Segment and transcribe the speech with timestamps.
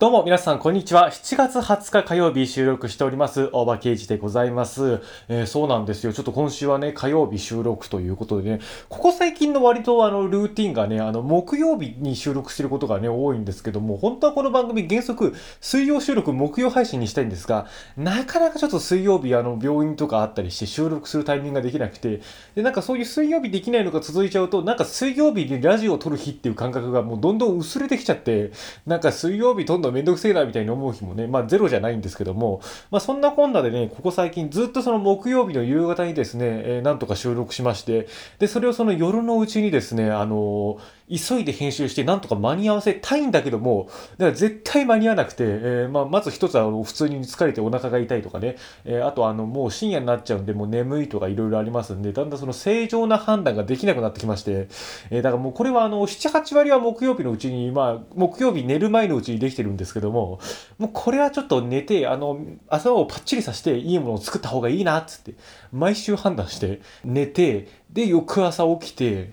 [0.00, 1.10] どうも皆さん、こんにちは。
[1.10, 5.02] 7月20日火曜日収録しております、大場刑事でございます。
[5.28, 6.14] えー、そうなんですよ。
[6.14, 17.66] ちょっと今週はね、火曜日収録ということでね、ここ最近の割とあの、ルーティンがね、あの、木曜日に収録してることがね、多いんですけども、本当はこの番組原則、水曜収録、木曜配信にしたいんですが、
[17.98, 22.22] なかなかちょっと水曜日、あの、病院とかあったりして収録するタイミングができなくて、
[22.54, 28.52] で、なんかそういう水曜日できないのが続いちゃうと、なんか水曜日にラジオを撮る日っていう感覚がもうどんどん薄れてきちゃって、
[28.86, 38.08] なんか水曜日どんどんめんどくせえなみたいに思う日もね、まあゼロじゃないんですけども、まあそんなこんなでね、ここ最近ずっとその木曜日の夕方にですね、えー、なんとか収録しまして、
[38.38, 43.88] で、それをその夜のうちにですね、あのー急いで編集してなんとか間に合わせたいんだけども、
[44.18, 54.68] だから絶対間に合わなくて、えー、まあ、まず一つは普通に疲れてお腹が痛いとかね、えー、あとあのもう深夜になっちゃうんでもう眠いとかいろいろありますんで、だんだんその正常な判断ができなくなってきまして、
[55.10, 60.40] えー、だからもうこれはあの7、8割は木曜日のうちに、まあ木曜日寝る前のうちにできてるんですけども、
[60.78, 62.38] もうこれはちょっと寝て、あの
[62.68, 65.34] 朝をパッチリさせていいものを作った方がいいなっつって、
[65.72, 69.32] 毎週判断して寝て、で翌朝起きて、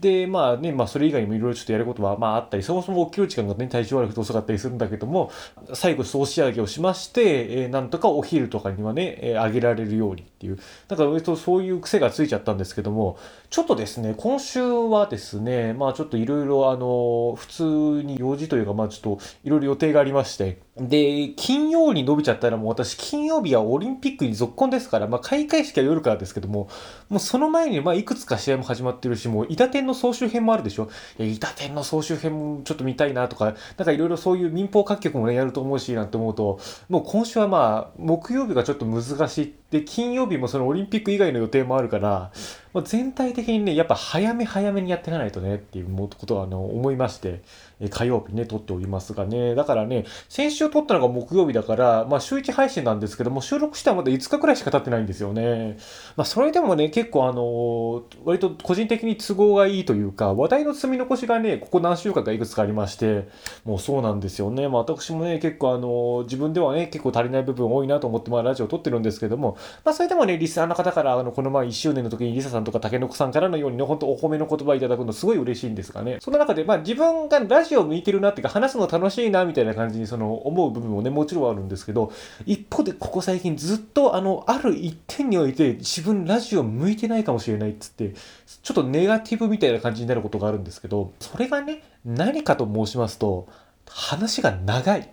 [0.00, 5.30] で、まあね、まあそれ以外にもいろいろちょっとやることはまああったり、そもそも起きる時間がね、体調悪くて遅かったりするんだけども、
[5.74, 13.18] 最後総仕上げをしまして、えー、なんとかお昼とかにはね、えー、あげられるようにっていう、だから割とそういう癖がついちゃったんですけども、
[13.50, 17.62] ちょっとですね、今週はですね、まあちょっといろいろあの、普通
[18.02, 26.68] に用事というか、まあちょっといろいろ予定がありまして、で、金曜に伸びちゃったらもう私、金曜日はオリンピックに続婚ですから、まあ開会式は夜からですけども、
[27.08, 30.90] もうその前にまあいくつか試合も始まってるし、もう、伊田天の総集編もあるでしょ。
[31.18, 36.60] いや、伊田天の総集編もちょっと見たいなとか、なんかいろいろそういう民放各局もね、やると思うし、なんて思うと、
[36.90, 39.54] もう今週はまあ、木曜日がちょっと難しい。
[39.70, 42.32] で、金曜日もそのオリンピック以外の予定もあるから、
[42.72, 47.42] まあ、全体的にね、やっぱ早め早めにやっていかないとねっていうことはあの思いまして、
[47.90, 55.78] 火曜日ね、撮っておりますがね、だからね、先週撮ったのが木曜日だから、まあ週1配信なんですけども、収録したらまだ5日くらいしか経ってないんですよね。
[56.16, 63.28] まあそれでもね、結構あの割と個人的に都合がいいというか、話題の積み残しがね、ここ何週間かいくつかありまして、
[63.64, 64.68] もうそうなんですよね。
[64.68, 76.18] まあ私もね、結構あの自分ではね、結構足りない部分多いなと思って、まあラジオ撮ってるんですけども、まあそれでもね、リスナーの方から、あの、この前1周年の時にリサさんとか竹の子さんからのようにね、本当お褒めの言葉いただくのすごい嬉しいんですがね。
[76.20, 82.12] その中で、まあ自分がラジオ向いてるなっていうか、話すの楽しいなみたいな感じにその思う部分もねもちろんあるんですけど
[82.46, 88.14] 一方でここ最近ずっとあのある一点において自分ラジオ向いてないかもしれないっつって
[88.62, 93.48] ちょっとネガティブみたいな感じになることがあるんですけどそれがね何かと申しますと
[93.88, 95.10] 話が長い。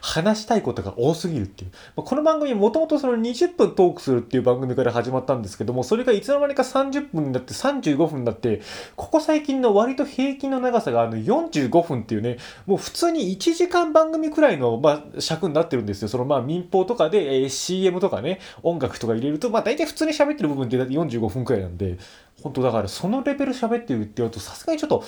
[0.00, 1.70] 話したいことが多すぎるっていう。
[1.96, 8.62] この番組もともとその20分トークするっていう番組から始まったんですけども、それがいつの間にか30分になって35分になって、
[8.96, 16.08] ここ最近の割と平均の長さがあの45分っていうね、もう普通に1時間番組くらいの、まあ、尺になってるんですよ。
[16.08, 21.98] そのまあ民放とかで、CM とかね、音楽とか入れると、まあ大体普通に喋ってる部分って45分くらいなんで、
[22.42, 25.04] 本当だからそのレベル喋ってるって言うとさすがにちょっと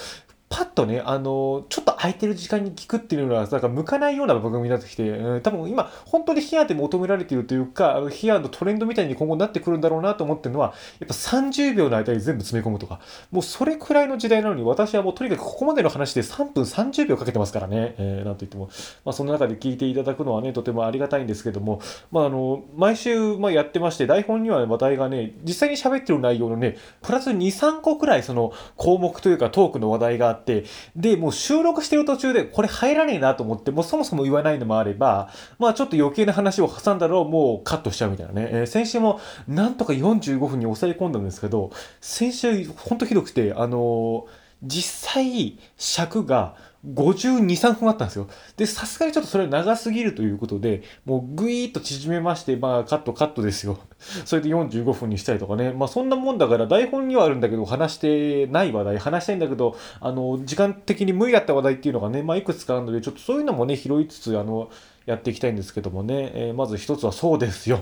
[0.50, 12.98] パッとね、あの、ちょっと空いてる時間に聞くっていうのは、なんか向かないような番組になってきて、うん、多分今、本当にヒアで求められているというか、ヒアのトレンドみたいに今後なってくるんだろうなと思ってるのは、やっぱ30秒の間に全部詰め込むとか、
[13.30, 18.70] もうそれくらいの時代なのに、私はもうとにかくここまでの話で3分30秒かけてますからね、えー、なんといっても、
[19.04, 38.48] まあその中で聞いていただくのはね、とてもありがたいんですけども、まああの、毎週、まあ、やってまして、台本には話題がね、実際に喋ってる内容のね、プラス2、3個くらいその項目というかトークの話題があって、で、もう収録してる途中でこれ入らねえなと思って、もうそもそも言わないのもあれば、まあちょっと余計な話を挟んだらもうカットしちゃうみたいなね。
[38.50, 41.70] えー、先週もなんとか45分に抑え込んだんですけど、
[42.00, 44.24] 先週ほんとひどくて、あのー、
[44.62, 46.54] 実際尺が
[46.86, 48.26] 52、3分あったんですよ。
[48.56, 53.78] で、さすがにちょっとそれ長すぎるということで、もうぐいーっと縮めまして、まあカットカットですよ。
[54.24, 55.72] それで45分にしたりとかね。
[55.72, 64.70] まあそんなもんだから台本にはあるんだけど、話してない話題、話したいんだけど、あの、時間的に無理だった話題っていうのがね、まあいくつかあるので、ちょっとそういうのもね、拾いつつ、あの、
[65.04, 66.30] やっていきたいんですけどもね。
[66.34, 67.80] えー、まず一つはそうですよ。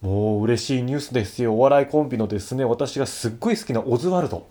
[0.00, 1.54] もう嬉しいニュースですよ。
[1.54, 4.48] お笑いコンビのですね、私がすっごい好きなオズワルド。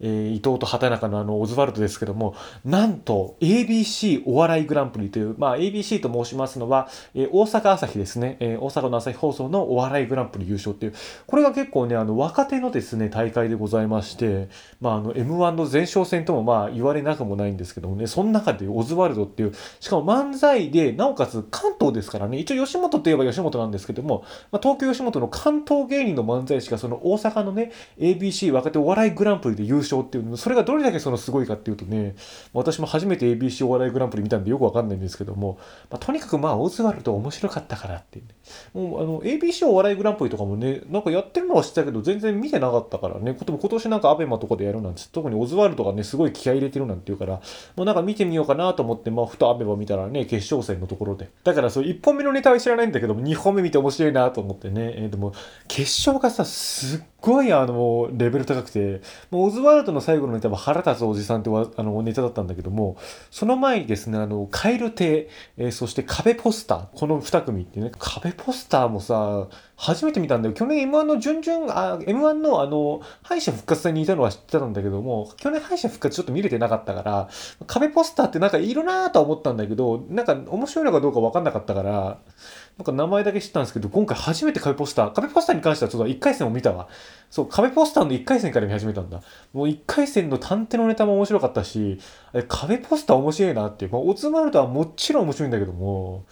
[0.00, 10.94] えー、伊藤と畑中のあのオズワルドですけども、なんと ABC お笑いグランプリという、まあ ABC と申しますのは、えー、大阪朝日ですね、えー、大阪の朝日放送のお笑いグランプリ優勝っていう、
[11.26, 14.48] これが結構ね、あの若手のですね、大会でございまして、
[14.80, 32.14] まああの M1 の前哨戦ともまあ言われなくもないんですけどもね、その中でオズワルドっていう、しかも漫才で、なおかつ関東ですからね、一応吉本といえば吉本なんですけども、まあ、東京吉本の関東芸人の漫才師がその大阪のね、ABC 若手お笑いグランプリで優勝賞っていうのそれがどれだけそのすごいかっていうとね
[32.52, 35.58] 私も初めて ABC お笑いグランプリ見たんでよくわかんないんですけども、
[35.90, 38.34] まあ、とにかくまあオズワルド面白かったからっていうね。
[38.74, 43.36] もうあの ABC お笑いグランプリとかもねなんかやってるのは知ってたけど全然見てなかったからね。
[43.38, 47.40] 今年なんかアベマとかでやるなんて特にオズワルドがねすごい気合い入れてるなんていうから
[47.76, 51.30] もうなんか見てみようかなと思ってまあふとアベマ見たらね決勝戦のところで。
[51.44, 55.32] だからそう1本目のネタは知らないんだけども2本目見て面白いなと思ってね、えー、でも
[55.68, 59.00] 決勝がさすっごいあのレベル高くて
[59.30, 62.96] もうオズワルドの最後のネタは腹立つおじさんってあのネタだったんだけども
[63.30, 69.48] その前にですねあのカエル亭、えー、そして壁ポスターこの2組ってね壁ポスターもさ
[69.82, 70.54] 初めて見たんだよ。
[70.54, 77.30] 去年 M1 の準々あ M1 のあの敗者復活戦にいたのは知ってたんだけども去年敗者復活ちょっと見れてなかったから
[77.66, 82.18] 壁ポスターってなんかいるなーとは思ったんだけどなんか面白いのかどうか分かんなかったから
[82.76, 86.88] なんか名前だけ知ったんですけど今回初めて壁ポスター壁ポスターに関してはちょっと1回戦を見たわ。
[87.30, 89.22] そう壁ポスターの1回戦から見始めたんだ。
[89.54, 91.98] もう1回戦の探偵のネタも面白かったし
[92.48, 96.26] 壁ポスター面白いなっていう、まあ、オズワルドはもちろん面白いんだけども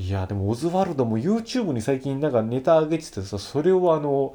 [0.00, 4.32] いやでもオズワルドも YouTube に最近なんかネタ上げててさそれをあの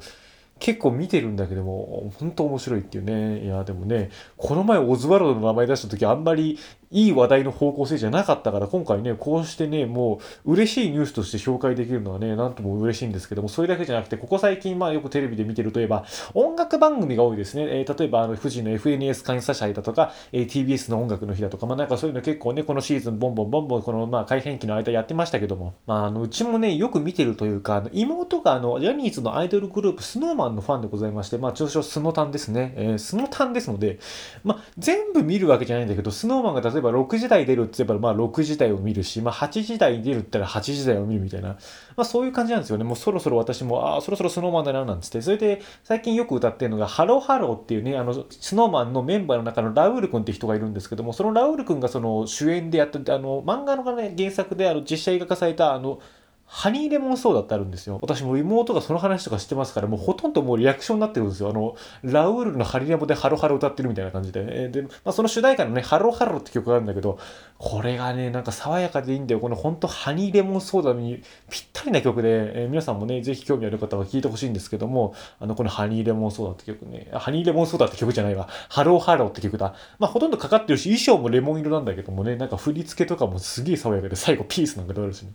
[0.60, 3.44] 結構見てるんだけども本当面白いっていうね。
[3.44, 6.56] いやでもねこの前オズワルドの名前出した時あんまり
[6.96, 33.98] いい話題の方向性じゃなかったから今回ねこうしてねもう嬉しいニュースとして紹介できるのはねなんとも嬉しいんですけどもそれだけじゃなくてここ最近まあよくテレビで見てるといえば音楽番組が多いですね、えー、例えばあの富士の FNS 監査者だとか、えー、TBS の音楽の日だとかまあなんかそういうの結構ねこのシーズンボンボンボンボンこのまあ改編期の間やってましたけどもまああのうちもねよく見てるというかあの妹があのジャニーズのアイドルグループ SnowMan のファンでございましてまあ通称スノタンですね、えー、スノタンですので
[34.44, 41.56] まあ全部見るわけじゃないんだけど SnowMan が例えば6時台出るって言えば、まあ、6時台を見るし、まあ、8時台に出るって言ったら8時台を見るみたいな、ま
[41.98, 42.84] あ、そういう感じなんですよね。
[42.84, 45.22] もうそろそろ私も、ああ、そろそろ Snow Man だな、なんつって。
[45.22, 56.00] それで、最近よく歌ってるのが、 HELLO HELLO っていうね、あの Snow Man のメンバーの中のラウール君って人がいるんですけども、そのラウール君がその主演でやってあの、漫画の、ね、原作であの実写映画化された、あの、
[56.46, 57.98] ハニーレモンソーダってあるんですよ。
[58.00, 61.50] 私も妹がその話とか知ってますから、もうほとんどもうリアクションになってるんですよ。
[61.50, 64.68] あの、ラウールのハニーレモでハロハロ歌ってるみたいな感じで。
[64.68, 67.18] で、まあ、その主題歌のね、ハロハロって曲があるんだけど、
[67.58, 69.40] これがね、なんか爽やかでいいんだよ。
[69.40, 71.20] このほんとハニーレモンソーダに
[71.50, 78.48] ぴったりな曲で、えー、皆さんもね、ぜひ興味ある方は聴いてほしいんですけども、あの、このハニーレモンソーダって曲ね、ハニーレモンソーダって曲じゃないわ。
[78.68, 79.74] HELLO HELLO って曲だ。
[79.98, 85.32] まあ、ほとんどかかってるし、衣装もレモン色なんだけどもね、なんか振り付けとかもすげえ爽やかで、最後ピースなんかであるしね。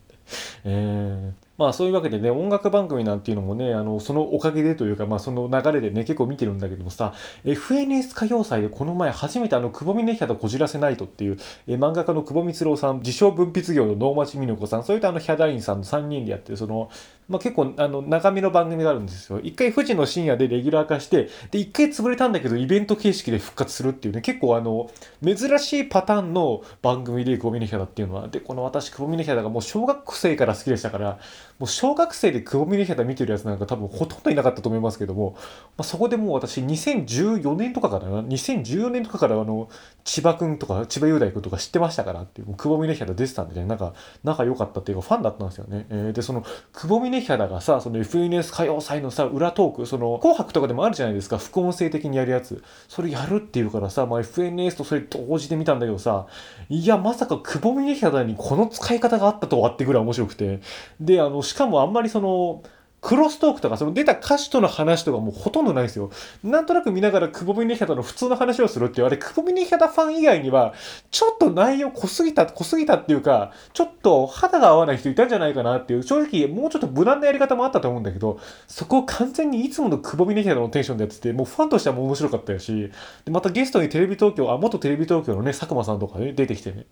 [0.65, 7.13] えーまあそういうわけでね、音楽番組なんていうのもね、あの、そのおかげでというか、まあその流れでね、結構見てるんだけどもさ、
[7.45, 11.37] FNS 歌謡祭でこの前初めてあの、くぼみねひゃとこじらせないとっていう、
[11.67, 16.89] え漫画家の久保光郎さん、自称文筆業の能町美奈子さん、それとあの、ヒャダインさんの3人でやってる、その、
[17.29, 19.39] まあ、結構あの長めの番組があるんですよ。
[19.39, 24.89] 一回富士の深夜でレギュラー化して、で、一回潰れたんだけど、イベント形式で復活するっていうね、結構あの、
[25.23, 28.27] 珍しいパターンの番組で、久保峰ヒャダっていうのは。
[28.27, 31.19] で、この私、久保峰ヒャダがもう小学生から好きでしたから、
[31.61, 35.43] もう小学生で久保峰ヒャダ見てるやつなんか多分ほとんどいなかったと思いますけども、ま
[35.81, 39.69] あ、そこでもう私、2014年とかからな、2014年とかからあの、
[40.03, 43.93] 千葉くんとか、千葉雄大くんとか知ってましたからっていう、久保峰ヒャダ出てたんでね、なんか、
[44.23, 45.85] 仲良かったっていうか、ファンだったんですよね。
[45.91, 46.43] えー、で、その、
[46.73, 52.63] 久保峰ヒャダがさ、その FNS 歌謡祭のさ、裏トーク、その、紅白とかでもあるじゃないですか、副音声的にやるやつ。
[52.87, 56.25] それやるっていうからさ、まあ、FNS とそれ同時で見たんだけどさ、
[56.69, 60.61] いや、まさか久保峰ヒャダにこの使い方があったとはってぐらい面白くて。
[60.99, 62.63] で、あの、しかもあんまりその、
[63.01, 66.11] クロストークとか、その出た歌手との話とかもうほとんどないですよ。
[66.43, 70.75] なんとなく見ながらクボミネヒャダの普通の話をするっていう、あれ、クボミネヒャダファン以外には、
[71.09, 82.91] ちょっと内容濃すぎた、濃すぎたっていうか、ちょっと肌が合わない人いたんじゃないかなっていう、正直もうちょっと無難なやり方もあったと思うんだけど、そこを完全にいつものクボミネヒャダのテンションでやってて、もうファンとしてはもう面白かったし、
[83.25, 86.85] で、またゲストにテレビ東京、あ、元テレビ東京のね、佐久間さんとかね、出てきてね。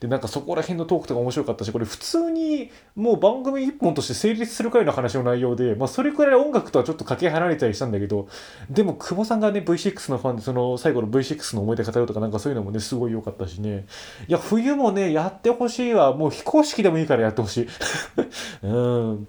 [0.00, 8.28] で、なんかそこら辺のトークとか面白かったし、これ普通にもう番組一本として成立するくらいの話の内容で、まあそれくらい音楽とはちょっとかけ離れたりしたんだけど、
[8.70, 13.86] でも久保さんがね、V6 のファンで、その最後の V6 の思い出語るとかなんかそういうのもね、すごい良かったしね。
[14.28, 16.14] いや、冬もね、やってほしいわ。
[16.14, 17.68] もう非公式でもいいからやってほしい。
[18.62, 19.28] うん。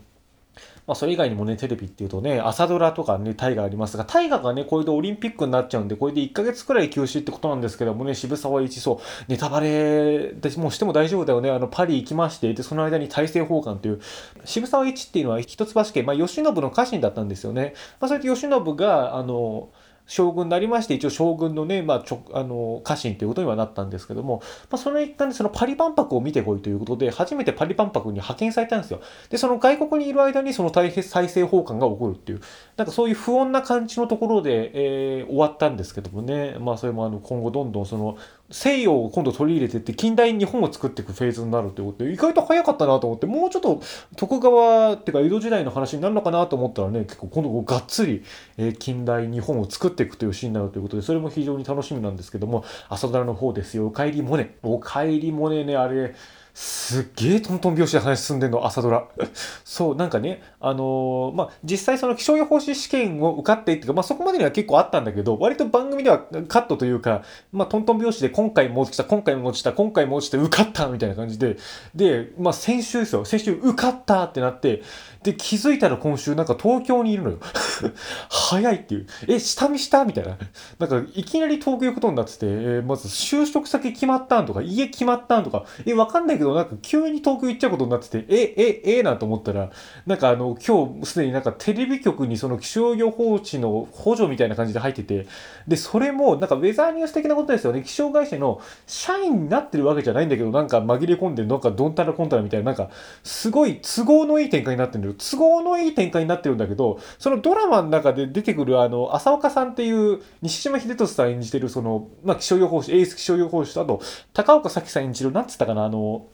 [0.87, 14.01] まあ、それ以外にもね、テレビっていうとね、朝ドラとかね、大河ありますが、大河がね、これでオリンピックになっちゃうんで、これで1ヶ月くらい休止ってことなんですけどもね、渋沢一そう、ネタバレでもうしても大丈夫だよね、あの、パリ行きまして、で、その間に大政奉還という、
[14.45, 17.73] 渋沢一っていうのは一橋家、まあ、慶喜の家臣だったんですよね。
[17.99, 19.69] まあ、それで慶喜が、あの、
[20.11, 28.99] 将軍になりまして、一応将軍のね、まあ、ちょあの家臣ということにはなったんですけども、まあ、その一環でそのパリ万博を見てこいということで、初めてパリ万博に派遣されたんですよ。
[29.29, 32.41] で、その外国にいる間にその再生奉還が起こるっていう、
[32.75, 38.17] なんかそういう不穏な感じのところで、えー、終わったんですけどもね、まあ、それもあの今後どんどんその
[38.51, 43.81] 西洋を今度取り入れてって近代日本を作っていくフェーズになるということで意外と早かったなと思ってもうちょっと
[44.17, 48.23] 徳川っていうか江戸時代の話になるのかなと思ったらね結構今度がっつり、
[48.57, 56.13] え、近代日本を作っていくというシーンになるということでそれも非常に楽しみなんですけども朝ドラの方ですよ「おかえりモネ」「おかえりモネね」あれ
[56.53, 59.07] すっげえトントン拍子で話進んでんの、朝ドラ。
[59.63, 71.57] そう、なんかね、あのー、まあ、実際その気象予報士試験を受かってっていうか、まあ、そこまでには結構あったんだけど、割と番組ではカットというか、まあ、トントン拍子で今回も落ちた、今回も落ちた、今回も落ちて受かったみたいな感じで、
[71.95, 73.23] で、まあ、先週ですよ。
[73.23, 74.83] 先週受かったってなって、
[75.23, 77.37] で、気づいたら今週なんか東京にいるのよ。
[78.29, 79.07] 早いっていう。
[79.27, 80.37] え、下見したみたいな。
[80.79, 89.71] なんか、いきなり東京行くことになってて、えー、まず就職先決まったんとか、家決まったんとか、え、わかんないけど、なんか急に東京行っちゃうことになってて、え、え、ええなと思ったら、
[90.05, 95.27] なんかあの、今日すでになんかテレビ局にその気象予報士の補助みたいな感じで入ってて、
[95.67, 97.83] で、それもなんかウェザーニュース的なことですよね。
[97.83, 102.89] 気象会社の社員になってるわけじゃないんだけど、なんか紛れ込んで、なんかドンタラコンタラみたいな、なんか、
[103.23, 105.15] すごい都合のいい展開になってるんだよ。
[105.17, 114.01] 都合のいい展開になってるんだけど、そのドラマの中で出てくるあの、浅岡さんっていう西島秀俊さん演じてるその、まあ気象予報士、エース気象予報士と、あと、
[114.33, 116.27] 高岡早紀さん演じる、なんつったかな、あの、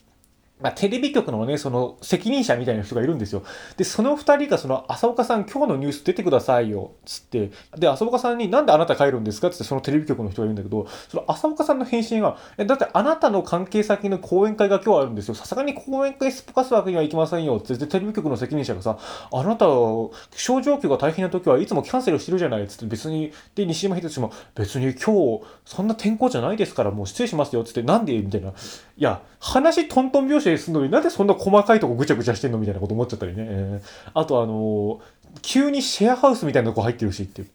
[0.60, 3.44] まあ、テレビ局のね、その責任者みたいな人がいるんですよ。
[3.78, 9.52] で、その二人がその、浅岡さん今日のニュース出てくださいよ、つって、で、浅岡さんになんであなた帰るんですか？
[9.52, 15.36] つってそのテレビ局の人がいるんだけど、その浅岡さんの返信が、え、だってあなたの関係先の講演会が今日あるんですよ。
[15.36, 17.86] さすがに講演会すっぽかすわけにはいきませんよ、つって。
[17.86, 18.98] テレビ局の責任者がさ、
[19.32, 19.68] あなた、
[20.32, 22.68] 気象状況が大変な時はいつもキャンセルしてるじゃない。
[22.68, 22.88] つって。
[22.88, 28.18] 別に、で、西山秀俊も、別に今日、そんな天候じゃないですから、もう失礼しますよ、つって、なんで？
[28.18, 28.50] みたいな。
[28.50, 28.54] い
[28.98, 33.46] や、話トントン拍子でするのになんでそんな細かいとこぐちゃぐちゃしてんのみたいなこと思っちゃったりね。
[33.48, 35.00] えー、あとあのー、
[35.42, 37.50] 急にシェアハウスみたいなとこ入ってるしっていう。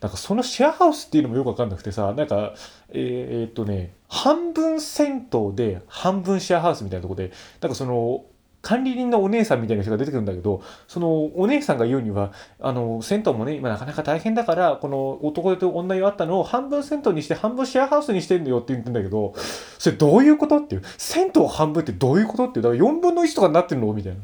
[0.00, 2.54] なんかそのシェアハウスっていうのもよくわかんなくてさ、なんか、
[2.90, 8.22] えー、っとね、半分銭湯で半分シェアハウスみたいなとこで、なんかその、
[8.62, 19.34] 管理人のお姉さんみたいな人が出てくるんだけど、そのお姉さんが言うには、あの、銭湯もね、今なかなか大変だから、この男と女湯あったのを半分銭湯にして半分シェアハウスにしてんのよって言ってんだけど、
[19.78, 20.82] それどういうことっていう。
[20.96, 22.62] 銭湯半分ってどういうことっていう。
[22.62, 24.20] だから4分の1とかになってんのみたいな、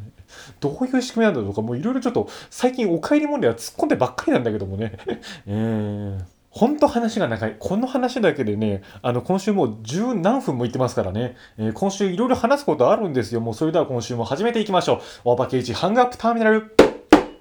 [0.61, 4.93] どういう仕組みなんだとか、もういろいろちょっと最近お帰り問題は突っ込んでばっかりなんだけどもね。
[5.47, 7.55] えーほんと話が長い。
[7.57, 13.41] この話だけでね、あの、今週もう十何分も言ってますからね、えー、今週いろいろ話すことあるんですよ。
[13.41, 15.01] もうそれでは今週も始めていきましょう。
[15.23, 16.75] おばけいちハングアップターミナル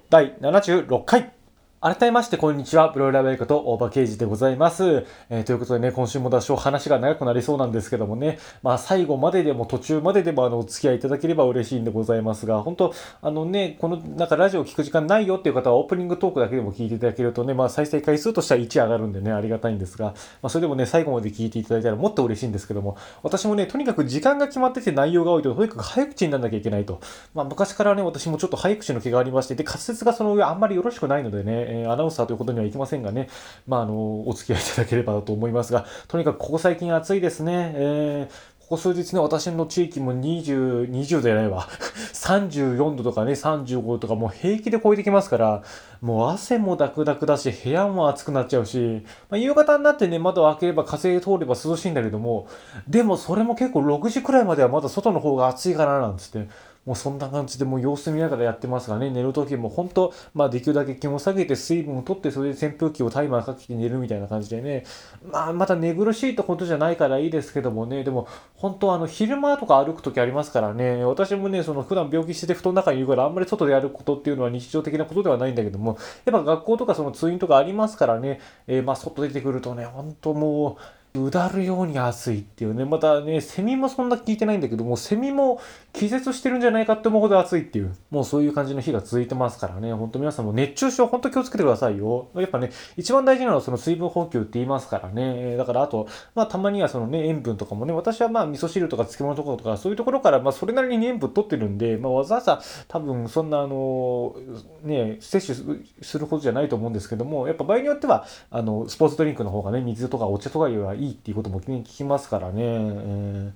[0.08, 1.37] 第76回。
[1.80, 2.90] 改めましてこんにちは。
[2.90, 5.06] ブロイラーベイカと大場刑事でございます。
[5.30, 12.92] えー、ということでね、今週も多少話が長くなりそうなんですけどもね、まあ最後まででも途中まででもあのお付き合いいただければ嬉しいんでございますが、本当
[13.22, 27.00] あのね、このなんかラジオ聞く時間ないよっていう方はオープニングトークだけでも聞いていただけるとね、まあ再生回数としては1上がるんでね、ありがたいんですが、まあそれでもね、最後まで聞いていただいたらもっと嬉しいんですけども、私もね、とにかく時間が決まってて内容が多いと、とにかく早口にならなきゃいけないと。
[27.34, 33.28] まあ昔からね、私もちょっと早口の気がありまして、で、滑舌がその上あんまりよろしくないのでね、え、アナウンサーということにはいきませんがね、
[33.66, 37.72] まあ、あの、お付き合いいただければと思いますが、とにかくここ最近暑いですね。
[37.74, 41.66] えーここ数日ね、私の地域も20、20じゃないわ。
[42.12, 45.62] 34度とかね、35度とかもう平気で超えてきますから、
[46.02, 52.46] もう汗もダクダクだし、部屋も暑くなっちゃうし、まあ、夕方になってね、窓を開ければ風通れば涼しいんだけども、
[52.86, 56.46] でもそれも結構6時くらいまではまだ外の方が暑いかななんつって、
[56.88, 64.86] もうそんな感じでもう様子見ながらやってますがね、寝る時も本当、まあできるだけ気温下げて水分を取って、それで扇風機をタイマーかけて寝るみたいな感じでね、
[65.30, 80.80] まあまた寝苦しいってことじゃないからいいですけどもね、でも本当あの昼間とか歩く時ありますからね、私もね、その普段病気してて布団の中にいるからあんまり外でやることっていうのは日常的なことではないんだけども、やっぱ学校とかその通院とかありますからね、えー、まあ外出てくるとね、本当もう、
[81.14, 85.60] うだるように暑いっていうね、またね、セミもそんな聞いてないんだけども、セミも
[85.98, 92.28] 気絶してるんじゃないかって思うほど暑いっていう、もうそういう感じの日が続いてますからね、ほんと皆さんも熱中症ほんと気をつけてくださいよ。
[92.34, 104.36] やっぱね、一番大事なのはその水分補給って言いますからね、だからあと、まあたまにはそのね、塩分とかもね、私はまあ味噌汁とか漬物とかとかそういうところから、まあそれなりに塩分取ってるんで、まあわざわざ多分そんなあの、
[104.84, 112.62] ね、摂取するほどじゃないと思うんですけども、やっぱ場合によっては、あの、スポーツドリンクの方がね、水とかお茶とかよりはいいっていうことも聞きますからね。
[112.62, 113.52] えー、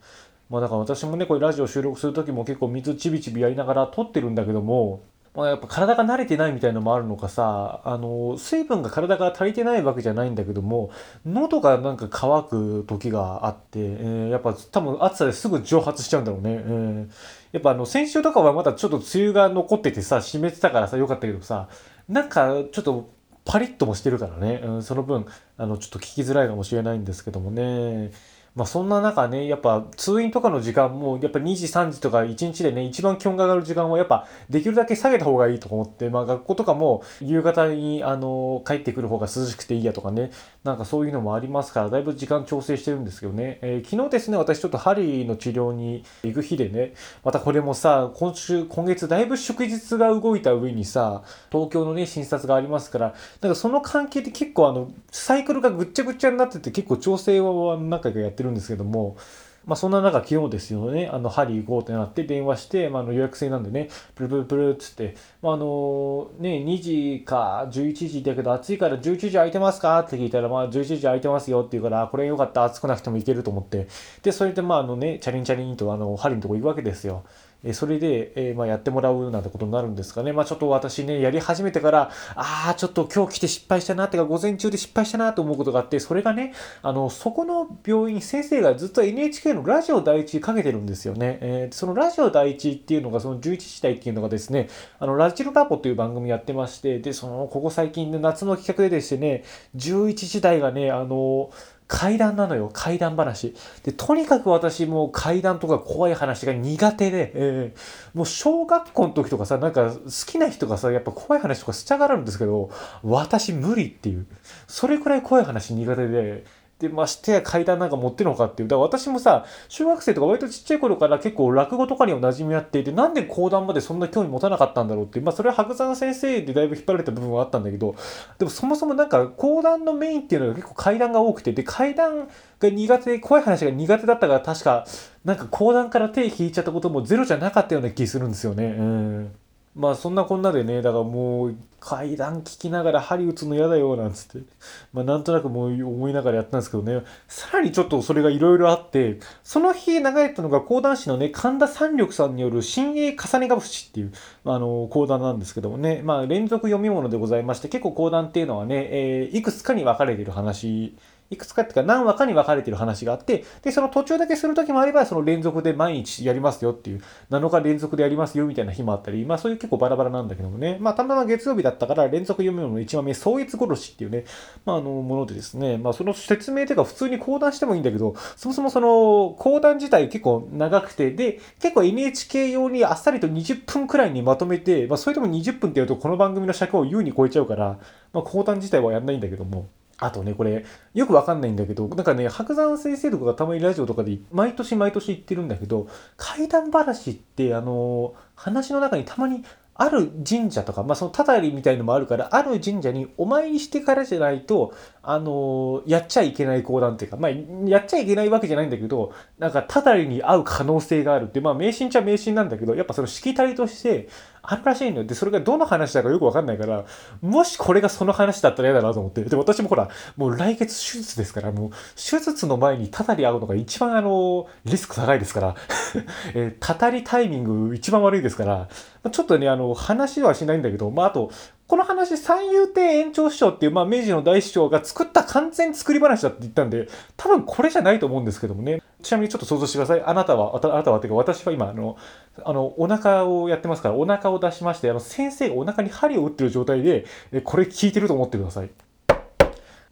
[0.52, 5.02] まあだから私もね、これラジオ収録する時も結構水ちびちびやりながら撮ってるんだけども、
[5.34, 10.90] まあ、やっぱ体が慣れてないみたいのもあるのかさ、あの、水分が体が足りてないわけじゃないんだけども、
[11.24, 16.50] 喉がなんか乾く時があって、えー、やっぱ多分暑さですぐ蒸発しちゃうんだろうね。
[16.50, 17.08] えー、
[17.52, 21.70] やっぱあの、先週とかはまだちょっと梅雨が残っててさ、湿ってたからさ、よかったけどさ、
[22.10, 23.08] なんかちょっと
[23.46, 25.24] パリッともしてるからね、うん、その分、
[25.56, 28.10] あの、ちょっと聞きづらいかもしれないんですけどもね。
[28.54, 40.30] まあそんな中ね、やっぱ通院とかの時間も、やっぱ2時、3時とか1日でね、一番気温が上がる時間はやっぱできるだけ下げた方がいいと思って、まあ学校とかも夕方にあの帰ってくる方が涼しくていいやとかね、
[40.64, 59.16] なんかそういうのもありますから、だいぶ時間調整してるんですけどね、えー、昨日ですね、私ちょっと針の治療に行く日でね、またこれもさ、今週、今月だいぶ祝日が動いた上にさ、東京のね、診察がありますから、なんかその関係で結構あの、サイクルがぐっちゃぐちゃになってて結構調整は何回かやってるんですけども、
[59.64, 73.86] まあ、そんな中、昨日ですよね、あの、針行こうってなって電話して、まあ、あの予約制なんでね、プルプルプルっつって、まあ、あの、ね、2時か11時だけど、暑いから11時空いてますかって聞いたら、まあ、11時空いてますよって言うから、これよかった、暑くなくてもいけると思って、
[74.22, 77.24] で、それで、まあ、あのね、チャリンチャリンと、あの、針のとこ行くわけですよ。
[77.64, 80.32] えそれで、え、まあ、やってもらうなんてことになるんですかね。
[80.32, 91.38] まあ、ちょっと私ね、やり始めてから、ああ、ちょっと今日来て失敗したなってか、午前中で失敗したなと思うことがあって、それがね、あの、そこの病院、先生がずっと NHK のラジオ第一かけてるんですよね。
[91.40, 99.42] えー、そのラジオ第一っていうのが、その11時台っていうのがですね、あの、ラジオラボという番組やってまして、で、その、ここ最近で夏の企画ででしてね、
[99.76, 101.50] 11時台がね、あの、
[101.92, 102.70] 階段なのよ。
[102.72, 103.54] 怪談話。
[103.84, 112.70] で、とにかく私も階段とか怖い話が苦手で、えー、もう小学校の時とかさ、なんか好きな人がさ、やっぱ怖い話とかしちゃがるんですけど、
[113.02, 114.26] 私無理っていう。
[114.66, 116.44] それくらい怖い話苦手で、
[116.82, 118.68] でましてや階段なんか持ってるのかっていう。
[118.68, 125.20] だから私もさ、小学生とか割とちっちゃい頃から結構落語とかにも馴染みあっていて、なんで講談までそんな興味持たなかったんだろうって。
[125.20, 127.94] まあそれは白山先生でだいぶ引っ張られた部分はあったんだけど、
[128.38, 134.84] でもそもそもなんか講談のメインっていうのが結構階段が多くて、で、階段が苦手で、怖い話が苦手だったから確か、
[135.24, 138.64] なんか講談から手引いちゃったこともゼロじゃなかったような気するんですよね。
[138.64, 139.32] うん。
[139.74, 144.46] まあそんなこんなでね、だからもう階段聞きながら針打つの嫌だよなんつって、
[144.92, 154.12] まあなんとなくもう思いながらやったんですけどね、さらにちょっとそれがいろいろあって、その日流れたのが講談師のね、神田三緑さんによる新鋭重ねが節っていう、
[154.44, 160.94] あの、講談なんですけどもね、まあ連続読み物でございまして、結構講談っていうのはね、えー、いくつかに分かれている話
[161.32, 174.24] いくつかっていうか何話かに分かれてる話があって、で、その途中だけする時もあれば、その連続で毎日やりますよっていう、7日連続でやりますよみたいな日もあったり、まあそういう結構バラバラなんだけどもね、まあたまたま月曜日だったから連続読むのの1話目、創越殺しっていうね、
[174.66, 187.78] まああの、ものでですね、まあその説明というか普通に講談してもいいんだけど、そもそもその講談自体結構長くて、で、結構 NHK 用にあっさりと20分くらいにまとめて、まあそれでも20分って言うとこの番組の尺を優に超えちゃうから、
[188.12, 189.68] まあ講談自体はやんないんだけども、
[190.02, 195.86] あとね、これ、よくわかんないんだけど、なんかね、白山先生とかがたまにラジオとかで、毎年毎年言ってるんだけど、
[196.16, 207.30] 怪談話って、あの、話の中にたまにある神社とか、まあそのたたりみたいのもあるから、ある神社にお参りしてからじゃないと、あのやっちゃいけない講談っていうか、まあ、
[207.66, 214.08] やっちゃいけないわけじゃないんだけど、なんかたたりに合う可能性があるって、まあ迷信っちゃ迷信なんだけど、やっぱそのしきたりとして、
[214.42, 215.04] あるらしいのよ。
[215.04, 216.84] で、それがどの話だかよくわかんないから、
[217.20, 219.22] もしこれがその話だったら嫌だなと思って。
[219.22, 225.54] で、私もほら、もう来月手術ですから、もう手術の前にたたり合うのが一番あの、リスク高いですから、
[226.34, 228.68] えー、たたりタイミング一番悪いですから、
[229.10, 231.30] ちょっとね、あの、話はしないんだけど、まあ、あと、
[231.72, 238.82] この話、三遊亭延長師匠っていう、まあ、明治の大師匠が作った完全作り話だって言ったんで、多分これじゃないと思うんですけどもね。
[239.02, 240.02] ちなみにちょっと想像してください。
[240.04, 241.96] あなたは、あなたはっていうか、私は今、あの、
[242.44, 247.06] あの、お腹をやってますから、お腹を出しまして、あの、先生がお腹に針を打ってる状態で、
[247.42, 248.70] これ聞いてると思ってください。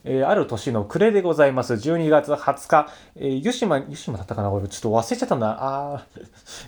[0.04, 1.72] えー、ある年の暮れでございます。
[1.72, 4.50] 12月20日、えー、湯島、湯島だったかな？
[4.50, 5.56] これちょっと忘れちゃったんだ。
[5.58, 6.20] あー、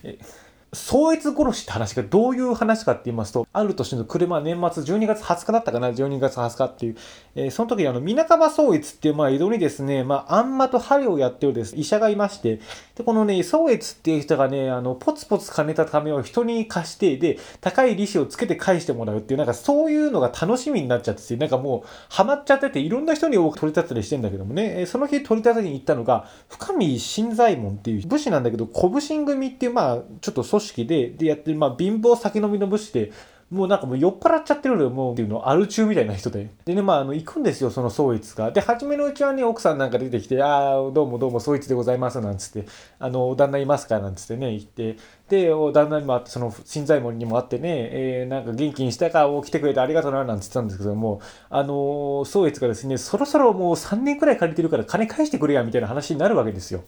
[0.05, 0.42] えー
[0.75, 6.97] 総越殺しって話がどういう話かって言いますと、ある年の車、年末12月20日だったかな、12月20日っていう、
[7.35, 12.59] えー、その時にあの、皆川宗越っていう、まあ、江戸にですね、まあ、あんまと針をやってるです、医者がいまして、
[12.95, 33.13] で、このね、宗越っていう人がね、あの、ポツポツ金た金を人に貸して、で、高い利子をつけて返してもらうっていう、なんかそういうのが楽しみになっちゃってて、なんかもう、ハマっちゃってて、いろんな人に多く取り立てたりしてんだけどもね、えー、その日取り立てに行ったのが、深見新左衛門っていう武士なんだけど、小武神組っていう、まあ、ちょっと組織で、でやってる、まあ、貧乏酒飲みの武士で、
[33.53, 36.49] もうなんかもう酔っ払っちゃってるのよ、もうっていうの、アル中みたいな人で。
[36.65, 38.51] でね、まあ、あの、行くんですよ、その宗一が。
[38.51, 42.67] で、初めのうちはね、奥さんなんか出てきて、ああ、どうもどうも宗一でございます、なんつって、
[42.99, 44.97] あの、旦那いますか、なんつってね、言って、
[45.29, 51.21] で、お旦那にもあって、その、新左衛門にもあってね、えー、なんか元気にしたか、来てくれてありがとうな、なんつってたんですけども、
[51.51, 56.85] あの、宗一がですね、そろそろもう3年くらい借りてるから金返してくれや、みたいな話になるわけですよ。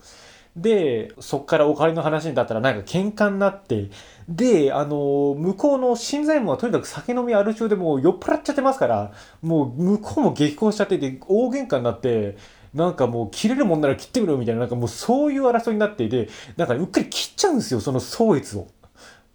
[0.55, 3.89] で、そっからお金の話になったらなんか喧嘩になって、
[4.29, 12.37] で、あの、向こうの新左衛門はとにかく酒飲みある中でもう酔っ払っちゃってますから、もう向こうも激高しちゃってて、大喧嘩になって、
[12.73, 18.67] なんかもう切れるもんなら切ってみろみたいな、なんかもうそういう争いになっていて、なんかうっかり切っちゃうんですよ、その創越を。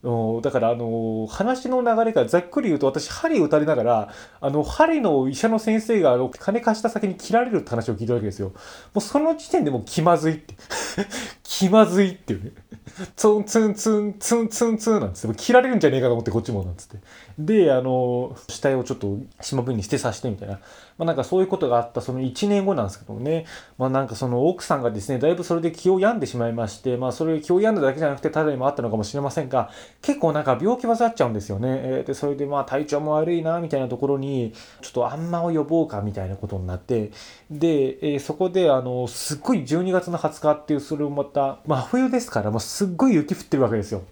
[0.02, 8.48] だからあの話の流れからざっくり言うと私針打たれながらあの針の医者の先生があの金貸した先に切られるって話を聞いたわけですよ。
[8.48, 8.54] も
[8.96, 10.54] うその時点でもう気まずいって
[11.42, 12.52] 気まずいっていうね
[13.16, 16.98] ツンツンツンツンツンツンなんつって切られるんじゃねえかと思ってこっちもなんつって。
[17.38, 20.60] であの死体をちょっと島分に捨てさせてみたいな。
[20.98, 23.46] まあなんかそういうことがあったその1年後なんですけどもね。
[23.78, 29.70] まあなんかその奥さんがですねだいぶそれで気を病んでしまいましてまあそれ気を病んだだけじゃなくてただにもあったのかもしれませんが
[30.02, 34.52] 結構なんか病気患っちゃうんですよね、えー、でそれでまあ体調も悪いなみたいなところに
[34.82, 37.10] ちょっとあんまを呼ぼうかみたいなことになって。
[37.50, 44.02] で、えー、そこであのすっごい12月の20日っていうそれをまた真冬ですからもうすっごい雪降ってるわけですよ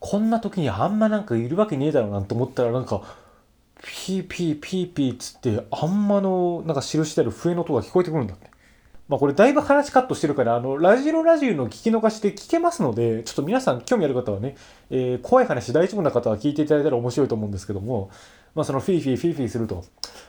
[0.00, 3.02] こんな時にあんまなんかいるわけねえだろうなんて思ったらなんか
[3.82, 8.54] ピーピーピーピーっつってあんまのなんか記してある笛の音が聞こえてくるんだって。
[9.08, 14.56] まあこれだいぶ話カットしてるから、あの、らじるらじるの聞き逃しで聞けますので、ちょっと皆さん興味ある方はね、
[14.90, 18.10] えー、怖い話大丈夫な方は聞いていただいたら面白いと思うんですけども、
[18.54, 19.84] まあそのフィーフィーフィーフィーすると、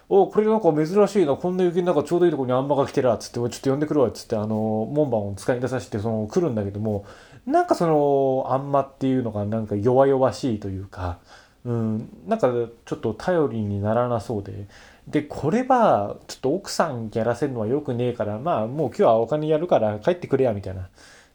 [0.10, 7.06] おこれなんか珍しいな、こんな雪の中ちょうどいいとこにあんまが来てら、つって、ちょっと呼んでくるわ、つって、あの、門番を使い出させて、その、来るんだけども、
[7.46, 11.20] なんかその、あんまっていうのがなんか弱々しいというか、
[11.66, 12.52] うん、なんか
[12.86, 14.68] ちょっと頼りにならなそうで、
[15.08, 20.90] で、これは、ちょっと奥さんやらせるのはよくねえから、まあ、もう今日はお金やるから帰ってくれや、みたいな。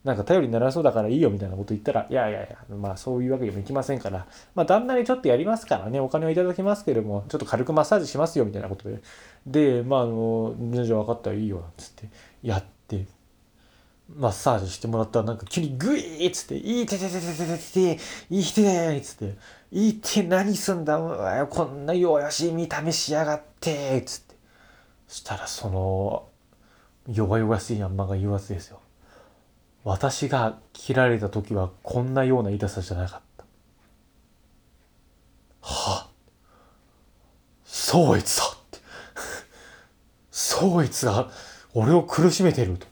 [0.04, 9.02] なんか頼りにならそうだからいいよ、みたいなこと言ったら、いやいやいや、まあそういうわけにもいきませんから、まあ旦那にちょっとやりますからね、お金をいただきますけれども、ちょっと軽くマッサージしますよ、みたいなことで。
[9.46, 12.08] で、まああの、じゃあ分かったらいいよ、つって、
[12.42, 13.06] やって、
[14.16, 19.36] マッサージしてもらったらなんか急にグイーっつって、いいててててててて、いいてっつって、
[19.70, 20.98] いいって何すんだ
[21.48, 24.34] こんな弱々しい見た目しやがってつって。
[25.08, 26.28] したらその、
[27.08, 28.79] 弱々しいヤンマが言うわけですよ。
[29.84, 33.44] 私が切られた時はこんなような痛さじゃなかった。
[35.62, 36.10] はあ、
[37.64, 38.78] そういつだって。
[40.30, 41.30] そういつが
[41.74, 42.86] 俺を苦しめてると。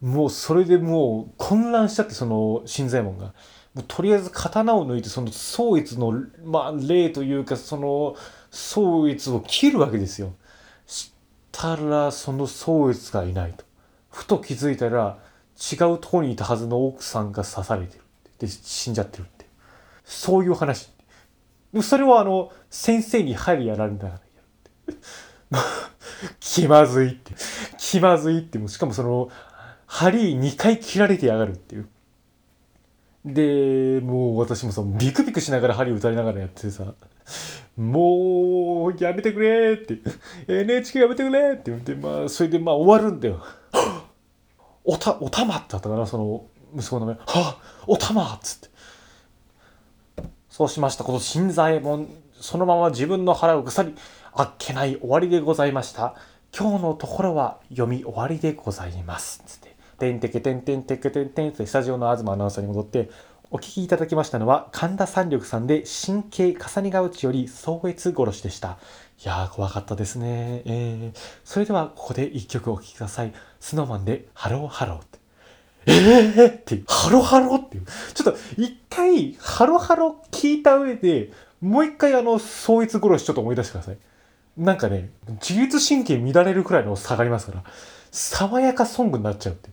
[0.00, 3.34] もうそれでもう混乱しちゃってその新左衛門が。
[3.74, 8.16] もうとりあえず刀を抜いてその宗一のまあ霊というかその
[8.50, 10.32] 宗一を切るわけですよ。
[10.86, 11.12] し
[11.52, 13.64] たらその宗一がいないと。
[14.10, 15.18] ふと気づいたら
[15.60, 18.04] 違うとこにいたはずの奥さんが刺されてる
[18.38, 19.46] で死んじゃってるって。
[20.04, 20.90] そういう話。
[21.82, 24.20] それはあの先生に針やられながらや
[24.86, 24.98] るって。
[26.40, 27.34] 気まずいって。
[27.78, 28.58] 気まずいって。
[28.68, 29.30] しかもその
[29.86, 31.88] 針2回切られてやがるっていう。
[33.24, 36.94] で、もう私もさ、ビクビクしながら針打たれながらやっててさ、
[37.76, 39.98] もう、やめてくれって、
[40.48, 43.44] NHK やめてくれって言って、まあ、それでまあ終わるんだよ。
[44.84, 47.14] おた、おたまってあったかな、その息子の名前。
[47.16, 48.68] はあ、おたまっつって。
[50.48, 51.04] そうしました。
[51.04, 52.08] この新左衛門、
[52.40, 53.94] そのまま自分の腹を腐り、
[54.32, 56.14] あっけない終わりでございました。
[56.56, 59.42] 今日のところは読み終わりでございます。
[59.46, 59.70] つって。
[60.00, 63.10] てんてけてんてんてけてんてんってスタジオの東アナウンサーに戻って
[63.50, 68.78] お聞きいただきましたのは神田山緑さんで真景累ヶ淵より宗悦殺しでした
[69.22, 75.20] いやー怖かったですねえー、それではここで一曲お聴きください Snow Man で HELLO HELLO って
[75.86, 77.84] えーって、ハロハロっていう。
[78.14, 81.30] ちょっと一回、ハロハロ聞いた上で、
[81.60, 83.98] もう一回あの、総越殺しちょっと思い出してください。
[84.56, 87.64] なんかね、自律神経乱れるくらいの差がりますから。
[88.10, 89.70] 爽やかソングになっちゃうって。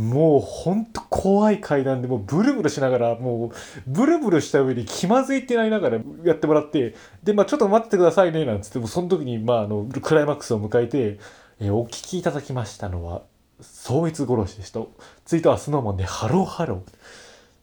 [0.00, 3.50] もうほんと怖い階段でもうブルブルしながらもう
[3.86, 11.20] ブルブルした上に気まずいってなりながらやってもらってでまあちょっと待っててくださいねなんつってもその時にまああのクライマックスを迎えて、
[11.60, 13.22] え、お聞きいただきましたのは
[13.60, 14.80] 宗悦殺しでした
[15.26, 16.80] 続いてはスノーマンでハローハロー。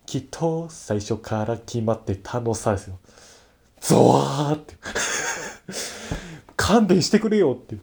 [0.06, 2.98] きっと最初から決まってたのさですよ。
[3.82, 4.76] ゾワーって。
[6.56, 7.78] 勘弁してくれよって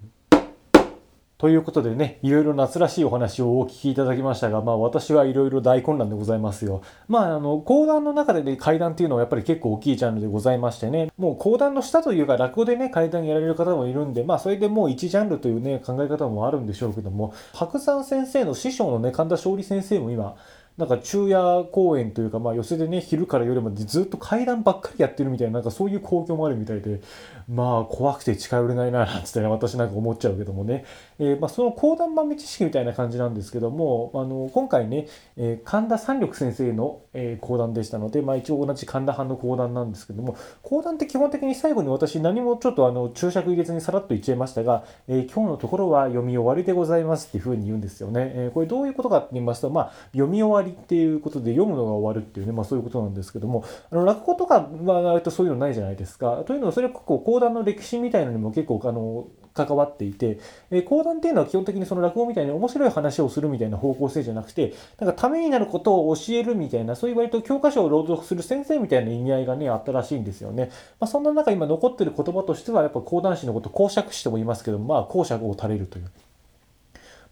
[1.36, 6.80] ということでね、いろいろ夏らしいお話をお聞きいただきましたが、まあ私はいろいろ大混乱でございますよ。
[7.08, 20.36] まああの、講談の中でね、怪談っていうのはやっぱり結構大きいジャンルでございましてね、もう講談の下というか落語でね、怪談やられる方もいるんで、まあそれでもう一ジャンルというね、考え方もあるんでしょうけども、伯山先生の師匠のね、神田松鯉先生も今、
[20.76, 27.00] なんか昼夜公演というか、まあ、寄せでね、昼から夜までずっと階段ばっかりやってるみたいな、なんかそういう興行もあるみたいで、
[27.48, 30.84] まあ、怖くて近寄れないな、なんつってね、私なんか思っちゃうけどもね。
[31.20, 35.06] えー、まあ、その講談豆知識みたいな感じなんですけども、あの、今回ね、
[35.36, 48.32] えー、神田三力先生の、えー、講談でしたので、まあ、一応同じ神田派の講談なんですけども、講談って基本的に最後に私何もちょっとあの、注釈入れずにさらっと言っちゃいましたが、えー、今日のところは読み終わりでございますっていうふうに言うんですよね。
[48.34, 56.42] えー、これどういうことかって言いますと、まあ、読み終わりっていうことで、読むのが終わるっていうね、まあそういうことなんですけども、あの落語とかは割とそういうのないじゃないですか。
[56.46, 60.38] というのはそれは結構講談の歴史みたいなのにも結構あの関わっていて、
[60.70, 70.70] えー、講談っていうのは基本的にその落語みたいに面白い話をするみたいな方向性じゃなくて、なんかためになることを教えるみたいな、そういう割と教科書を朗読する先生みたいな意味合いがね、あったらしいんですよね。
[71.00, 76.10] まあそんな中今残ってる言葉としては、やっぱ講談師のこと講釈師とも言いますけど、まあ講釈を垂れるという。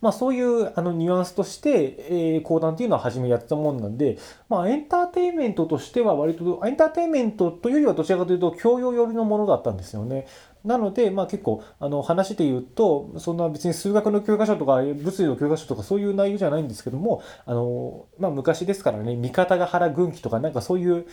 [0.02, 10.26] まあ、そういうあのニュアンスとして、えー、講談っていうのは初めやってたもんなんで、まあ、エンターテインメントとしては割と、エンターテインメントというよりはどちらかというと教養寄りのものだったんですよね。
[10.64, 21.06] なので、まあ結構、あの話で言うと、そんな別に数学の教科書とか物理の教科書とかそういう内容じゃないんですけども、あの、まあ昔ですからね、味方が原軍記とかなんかそういう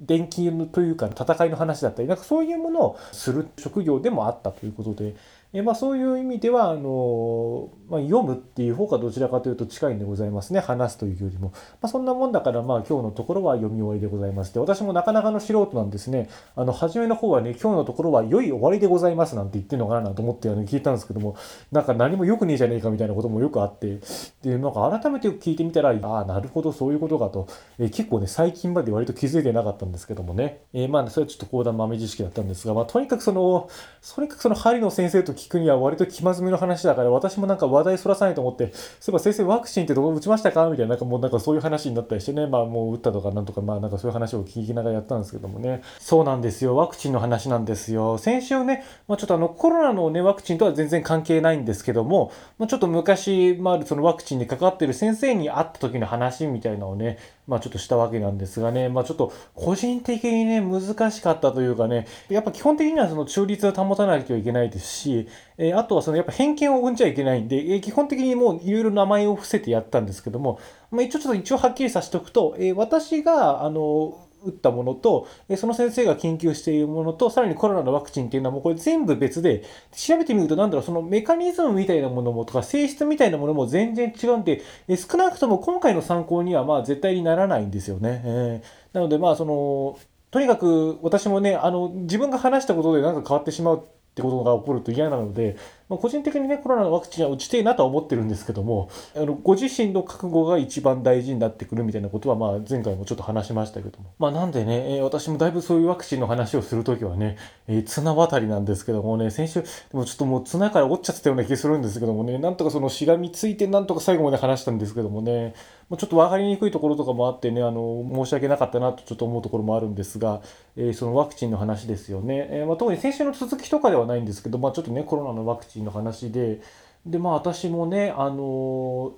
[0.00, 5.14] 電気というか戦いの話だったり、なんかそういうものをする職業でもあったということで、
[5.56, 10.58] えまあ、そういう意味ではあの、まあ、読むっていう方がどちらかというと近いんでございますね。
[10.58, 14.52] 話すというよりも、まあ、そんなもんだからまあ今日のところは読み終わりでございます。
[14.52, 16.28] で私もなかなかの素人なんですね。
[16.56, 21.36] あの初めの方はね今日のところは良い終わりでございますなんて言ってるのかなと思ってあの聞いたんですけども。
[21.70, 24.00] なんか何も良くねえじゃねえかみたいなこともよくあって。
[24.42, 27.46] でなんか改めて聞いてみたらああなるほどそういうことかと、
[27.78, 33.68] え結構ね最近まで割と気づいてなかったんですけどもね、えー、まあそれはちょっと講談豆知識だったんですが、まあ、とにかくその
[34.14, 40.68] とにかくその針の先生と聞聞くには割と気まずみの話だから私もなんか話題そらさないと思ってそういえば先生ワクチンってどこ打ちましたか？
[40.70, 42.46] みたいななんかもうなんかそういう話になったりしてね。
[42.46, 45.82] まあもう打ったとかなんとかまあなんかそういう話を聞きながらやったんですけどもね。
[45.98, 46.76] そうなんですよ。
[46.76, 48.18] ワクチンの話なんですよ。
[48.18, 65.28] 先週ね、まあ、ちょっとあのコロナのねワクチンとは全然関係ないんですけども、まあ、ちょっと昔、まあ、そのワクチンに関わってる先生に会った時の話みたいなのをねまあちょっとしたわけなんですがね、まあちょっと個人的にね、難しかったというかね、やっぱ基本的にはその中立を保たなきゃいけないですし、
[65.58, 70.58] えー、あとはそのやっぱ偏見を生んじゃいけないんで、えー、基本的にもういろいろ名前を伏せてやったんですけども、
[70.90, 75.26] まあ一応ちょっと一応はっきりさせておくと、えー、私が、あの、打ったものと、
[75.56, 84.62] その先生が研究しているものと、さらにコロナのワクチンっていうのはもうこれ全部別で、調べてみるとなんだろう、そのメカニズムみたいなものもとか性質みたいなものも全然違うんで、
[84.96, 88.22] 少なくとも今回の参考にはまあ絶対にならないんですよね。
[88.24, 89.98] えー、なのでまあその、
[90.30, 95.56] とにかく私もね、あの、自分が話したことでなんか変わってしまうってことが起こると嫌なので、
[95.88, 104.14] まあ、個人的にね、コロナのワクチンは打ちてえなとは思ってるんですけども、あのご自身の覚悟が一番大事になってくるみたいなことは、まあ、前回もちょっと話しましたけども。
[104.20, 115.54] まあ、なんでね、えー、私もだいぶそういうワクチンの話をするときはね、えー、綱渡りなんですけどもね、先週、でもちょっともう綱から折っちゃってたような気がするんですけどもね、なんとかそのしがみついてなんとか最後まで話したんですけどもね、
[115.88, 120.42] もうちょっと分かりにくいところとかもあってね、あの、申し訳なかったなとちょっと思うところもあるんですが、
[120.76, 122.48] えー、そのワクチンの話ですよね。
[122.50, 126.60] えまあ、特に先週の続きとかではないんですけど、まあ、ちょっとね、コロナのワクチンの話で、
[127.06, 129.14] でまあ私もねあの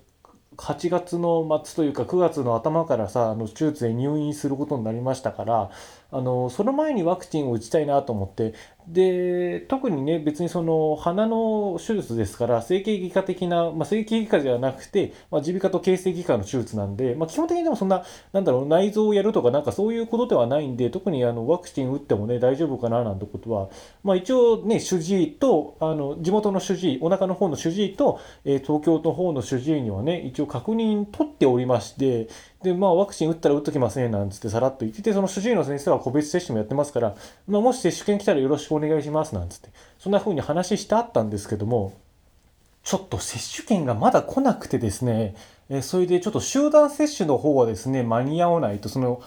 [0.56, 5.70] 8月の末というか9月の頭からさあの手術で入院することになりましたから
[6.10, 8.54] あのその前にワクチンを打ちたいなと思って
[8.88, 23.68] で特にね別にその鼻の手術ですから整形外科的な、まあ、整形外科ではなくて耳鼻科と形成外科の手術なんで、まあ、基本的にでもそんななんだろう内臓をやるとかなんかそういうことではないんで特にあのワクチン打ってもね大丈夫かななんてことは、
[24.04, 32.28] まあ、一応ね主治医とあの地元の主治医お腹の方の主治医と、えー、東京の方の主治医にはね一応確認取っておりまして
[32.66, 37.14] で、まあ、ワクチン打ったら打っときますね、なんつってさらっと言ってて、その主治医の先生は個別接種もやってますから、
[37.46, 41.94] まあ、もし接種券来たらよろしくお願いします、なんつって、そんな風に話してあったんですけども、
[42.82, 45.34] ちょっと接種券がまだ来なくてですね、
[45.68, 49.22] えそれでちょっと集団接種の方はですね、間に合わないと、その、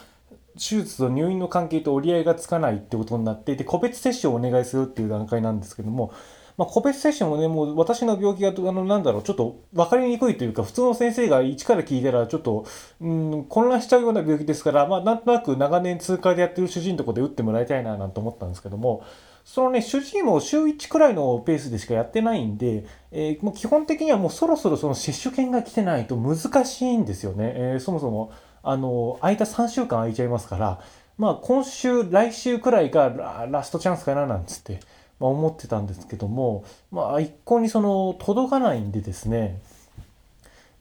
[0.54, 6.14] 手術と入院の関係と折り合いがつかないってことになっていて、個別接種をお願いするっていう段階なんですけども、
[6.58, 12.66] まあ、個別接種もね、もう私の病気が、あの、なんだろう、ちょっと分かりにくいというか、普通の先生が一から聞いたら、ちょっと、
[13.00, 19.04] うん、混乱しちゃうような病気ですから、まあ、なんとなく長年通過でやってる主治医のとこで打ってもらいたいな、なんて思ったんですけども、
[19.50, 27.54] そのね、主治医も週1くらいのペースでしかやってないんで、えー、もう基本的にはもうそろそろその接種券が来てないと難しいんですよね。
[27.56, 28.32] えー、そもそも、
[28.62, 30.80] あの、空いた3週間空いちゃいますから、
[31.18, 34.82] まあ今週、来週くらいがラストチャンスかななんつって、
[35.20, 39.60] まあ、思ってたんですけども、まあ一向にその届かないんでですね、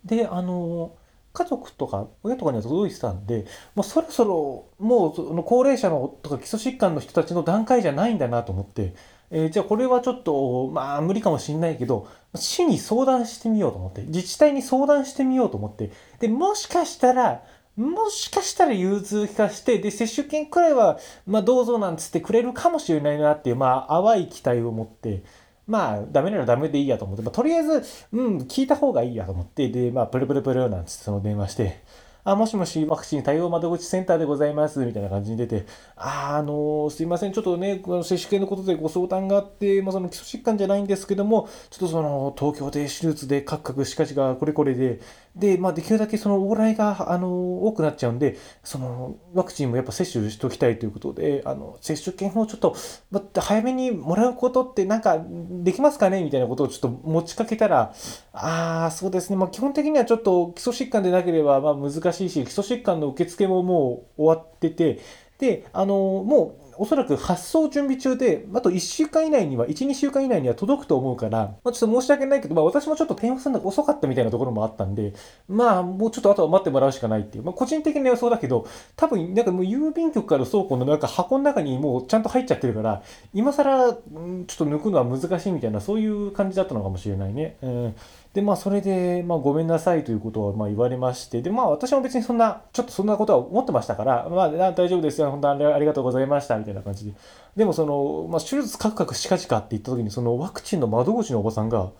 [0.05, 0.93] で、あの、
[1.39, 8.95] 家族とか親とかには届いてたんで、もうそろそろもうその高齢者のとか基礎疾患の人たちの段階じゃないんだなと思って、
[9.31, 17.43] えー、じゃあこれはちょっとまあ無理かもしんないけど市に相談してみようと思って自治体に相談してみようと思ってでもしかしたら
[17.79, 20.99] もしかしたら融通聞かして、で、接種券くらいは、
[21.29, 25.23] まあ、どうぞなんつってくれるかもしれないなっていう、まあ、淡い期待を持って、
[25.69, 31.85] まあ、ダメならダメでいいやと思って、まあ、とりあえず、うん、聞いた方がいいやと思って、で、まあ、プルプルプルなんつってその電話して、
[32.25, 45.01] あ、もしもし、ワクチン対応窓口センターでございます、みたいな感じに出て、あ、あのすいません、ちょっとね、この接種券のことでご相談があって、まあ、その基礎疾患じゃないんですけども、ちょっとその、東京で手術でカクカクしかしがこれこれで、
[45.39, 52.75] で、まあ、できるだけその往来が、あの多くなっちゃうんで、その、ワクチンもやっぱ接種しておきたいということで、あの、接種券をちょっと、
[53.11, 55.25] ま、早めにもらうことってなんか
[55.63, 56.25] できますかね？
[56.25, 57.95] みたいなことをちょっと持ちかけたら、
[58.33, 64.99] ああ、そうですね、まあ、基本的にはちょっと基礎疾患でなければ、まあ、難しいし、基礎疾患の受付ももう終わってて、
[65.39, 65.95] で、あの
[66.27, 75.15] もう、おそらく発送準備中で、あと1週間以内には、1、2週間以内には届くと思うから、まあ、ちょっと申し訳ないけど、まあ、私もちょっと電話するのが遅かったみたいなところもあったんで、
[75.49, 83.03] まあ、もうちょっとあとは待ってもらうしかないっていう、まあ、個人的な予想だけど、多分、なんかもう郵便局から倉庫のなんか箱の中にもうちゃんと入っちゃってるから、
[83.35, 87.57] 今更、ちょっと抜くのは難しいみたいな、そういう感じだったのかもしれないね。
[87.63, 87.95] うん
[88.39, 97.15] で、まあ、それで、まあ、ごめんなさいということをまあ言われまして、で、まあ、私も別にそんな、ちょっとそんなことは思ってましたから、まあ、大丈夫ですよ、本当にありがとうございました、みたいな感じで。
[97.57, 101.91] でも、その、まあ、手術カクカクしかじかって言った時に、そのワクチンの窓口のおばさんが、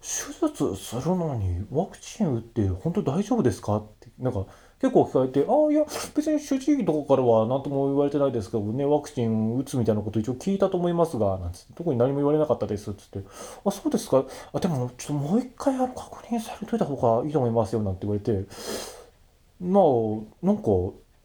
[0.00, 3.76] 手術するのにワクチン打って本当大丈夫ですか？
[3.76, 4.46] って、なんか、
[4.84, 13.20] 結構聞かれて、ああ、いや、別に主治医とかからは何とも言われてないですけどね、ワクチン打つみたいなこと一応聞いたと思いますが、なんつって、特に何も言われなかったです、つって、
[13.64, 18.44] あ、そうですか、あ、でも、ちょっともう一回あの確認されといた方がいいと思いますよ、なんて言われて、
[19.58, 20.64] まあ、なんか、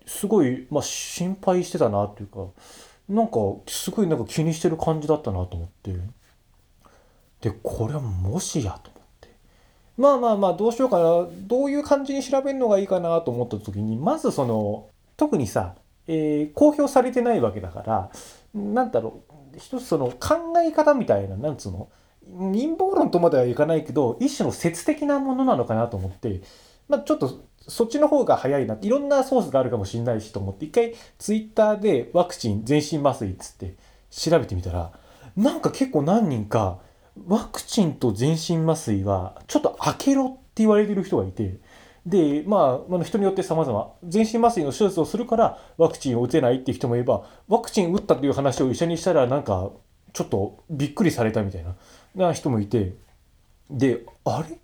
[0.06, 2.46] すごい、まあ、心配してたなっていうか、
[3.10, 5.98] なんか、すごいなんか気にしてる感じだったなと思って、
[7.42, 8.99] で、これはもしやと。
[10.00, 11.28] まあまあまあどうしようかな。
[11.42, 15.76] どういう感じに調べるのがいいかなと思った時にまずその特にさ、
[16.08, 18.10] えー、公表されてないわけだから
[18.54, 19.58] なんだろう。
[19.58, 21.90] 一つその考え方みたいななんつうの？
[22.26, 26.42] 陰謀論とまではいかないけど一種の説的なものなのかなと思って、
[26.88, 28.78] まあ、ちょっとそっちの方が早いな。
[28.82, 33.76] いろんなソースがあるかもしれないしと思って一回ツイッターでワクチン全身麻酔っつって
[34.12, 34.92] 調べてみたら
[35.36, 36.80] なんか結構何人か
[37.28, 41.60] ワクチンと全身麻酔はちょっと開けろって言われてる人がいて
[42.06, 43.94] でまあ人によって様々。
[44.04, 49.72] 全身麻酔の手術をするからワクチンを打てないって人もいればワクチン打ったという話を医者にしたらなんか
[50.14, 51.76] ちょっとびっくりされたみたいな
[52.16, 52.94] な人もいて。
[53.70, 54.58] であれ？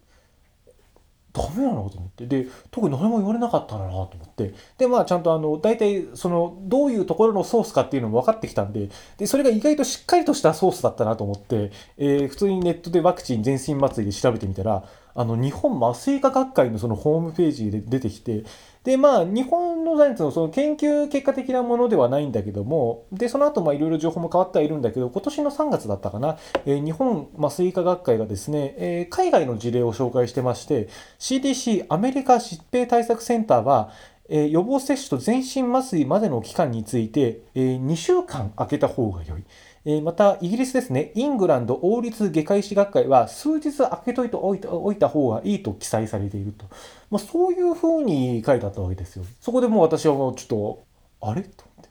[1.36, 1.90] ダメなの？
[1.90, 2.26] と思って。
[2.26, 4.54] で特に何も言われなかったんだなと思って。
[4.78, 8.90] でまあちゃんとあの大体そのどういうところのソースかっていうのも分かってきたんで。
[9.18, 18.44] でそれが意外としっかりとしたソースだったなと思って、えー、普通にネットでワクチン全身祭りで調べてみたらあの日本麻酔科学会のそのホームページで出てきて
[18.86, 33.90] で、まあ、日本の財のその研究結果的なものではないんだけども、で、その後、まあ、いろいろ情報も変わってはいるんだけど、今年の3月だったかな、えー、日本麻酔科学会がですね、えー、海外の事例を紹介してまして、CDC アメリカ疾病対策センターは、
[34.30, 39.44] え、予防接種と全身麻酔までの期間について、え、2週間空けた方が良い。
[39.86, 46.66] えまた、イギリスですね、イングランド王立外科医師学会は、数日空けといておいた方がいいと記載されていると。
[47.10, 49.26] まあ、そういうふうに書いてあったわけですよ。
[49.40, 50.86] そこでもう私はもうちょっと、
[51.28, 51.42] あれ？
[51.44, 51.90] と思っ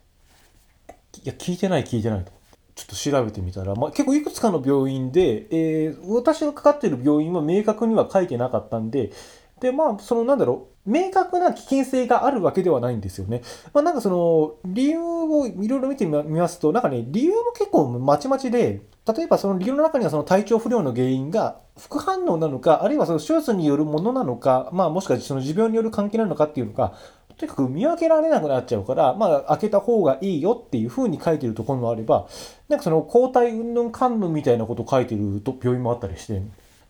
[1.12, 1.20] て。
[1.22, 2.32] いや、聞いてない聞いてないと。
[2.74, 9.12] ちょっと調べてみたら、まあ、結構いくつかの病院で、えー、私がかかっている病院は明確には書いてなかったんで、
[9.60, 13.42] で、まあ、そのなんだろう、明確な危険性があるわけではないんですよね。
[13.72, 26.94] まあ、なんかその、理由をいろいろ見てみますと、なんかね、理由も結構まちまちで、例えばその理由の中にはその体調不良の原因が副反応なのか、あるいはその手術によるものなのか、まあもしくはその持病による関係なのかっていうのが、
[27.36, 32.28] とにかく見分けられなくなっちゃうから、まあ開けた方がいいよっていうふうに書いてるところもあれば、
[32.68, 36.40] なんかその抗体云々関連みたいなこと書いてると病院もあったりして、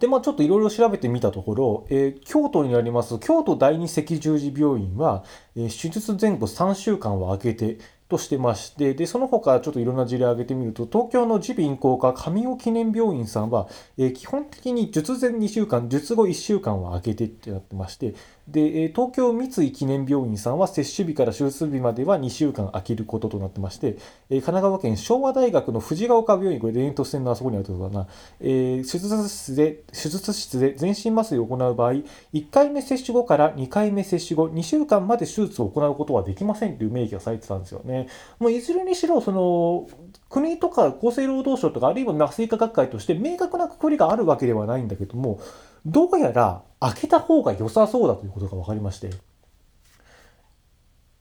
[0.05, 5.25] で、まあ、ちょっといろいろ調べてみたところ、えー、京都にあります京都第二赤十字病院は、
[5.57, 18.15] えー、手術前後3週間は空けて、としてまして、で、その他ちょっといろんな事例を挙げてみると、東京の耳鼻咽喉科上尾記念病院さんは、えー、基本的に術前2週間、術後1週間は空けてってなってまして、
[18.49, 23.97] で、東京三井記念病院さんは接種日から手術日までは2週間空けることとなってまして、
[24.29, 28.07] 神奈川県昭和大学の藤ヶ丘病院、これ、レント線のあそこにあるところだな、
[28.41, 31.93] え、手術室で、手術室で全身麻酔を行う場合、
[32.35, 38.09] 1回目接種後から2回目接種後、2週間まで手術を行うことはできませんという明記がされてたんですよね。
[38.39, 39.89] もういずれにしろ、その、
[40.29, 45.41] 国とか厚生労働省とか、あるいは麻酔科学会として明確なくくりがあるわけではないんだけども、
[45.87, 49.11] どうやら開けた方が良さそうだということが分かりまして、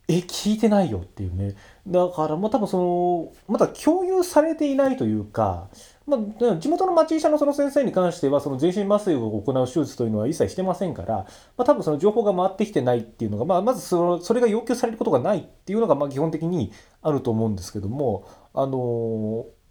[0.10, 1.56] え、聞いてないよっていうね。
[1.88, 5.70] だから、まあ多分その、まだ共有されていないというか、
[6.06, 11.20] まあ、地元の町医者のその先生に関しては、その全身麻酔を行う手術というのは一切してませんから、
[11.58, 19.63] まあ、多分その情報が回ってきてないっていうのが、まあ、まずそのそれが要求されることがないっていうのが、まあ基本的にあると思うんですけども、あのー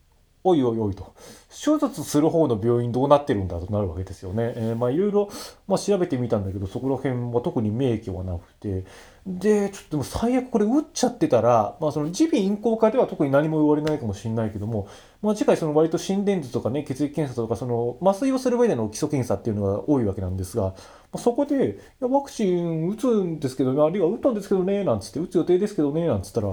[0.44, 1.14] おいおいおいと。
[1.48, 4.52] 手術する方の病院どうなってるんだとなるわけですよね。
[4.56, 5.28] えー、まあいろいろ、
[5.68, 8.84] まあ、調べてみたんだけど、そこら辺は特に明記はなくて。
[9.24, 14.88] で、ちょっとでも最悪これ打っちゃってたら、まあその耳鼻咽喉科では特に何も言われないかもしれないけども、
[15.20, 20.74] まあ次回その割と心電図とかね、血液検査とか、その麻酔をする上での基礎検査っていうのが多いわけなんですが、ま
[21.12, 26.48] あ、そこで、いや、ワクチン打つんですけどね、あるいは打ったんですけどね、なんつって、打つ予定ですけどね、なんつったら、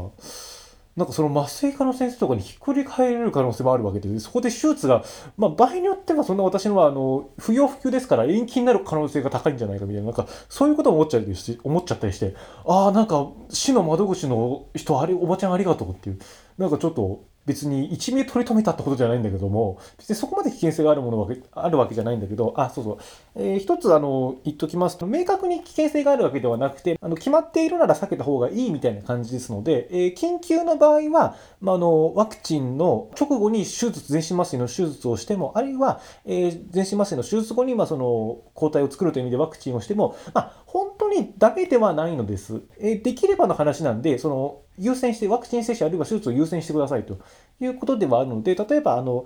[0.99, 5.05] なんかその麻酔科の先生とかにひっくり返れる可能性もあるわけで、そこで手術が、
[5.37, 12.35] まあ場合によってはそんな私のはあの、不要不急ですから延期になる可能性が高いんじゃないかみたいな、なんかそういうことも思っちゃったりして、思っちゃったりして、
[12.65, 16.19] ああ、なんか市の窓口の人、あれ、おばちゃんありがとうっていう、
[16.57, 22.97] なんかちょっと別に一命取り留めたってことじゃないんだけども、別にそこまで危険性があるものはあるわけじゃないんだけど、あ、そうそう。
[23.39, 42.61] えー、一つあの、言っときますと、明確に危険性があるわけではなくて、あの、決まっているなら避けた方がいいみたいな感じですので、えー、緊急の場合は、まあ、の、ワクチンの直後に手術、全身麻酔の手術をしても、あるいは、えー、全身麻酔の手術後に、まあ、その、抗体を作るという意味でワクチンをしても、まあ、本当にダメではないのです。
[42.79, 47.19] え、できればの話なんで、その、優先して、ワクチン接種あるいは手術を優先してくださいと
[47.61, 49.25] いうことではあるので、例えば、あの、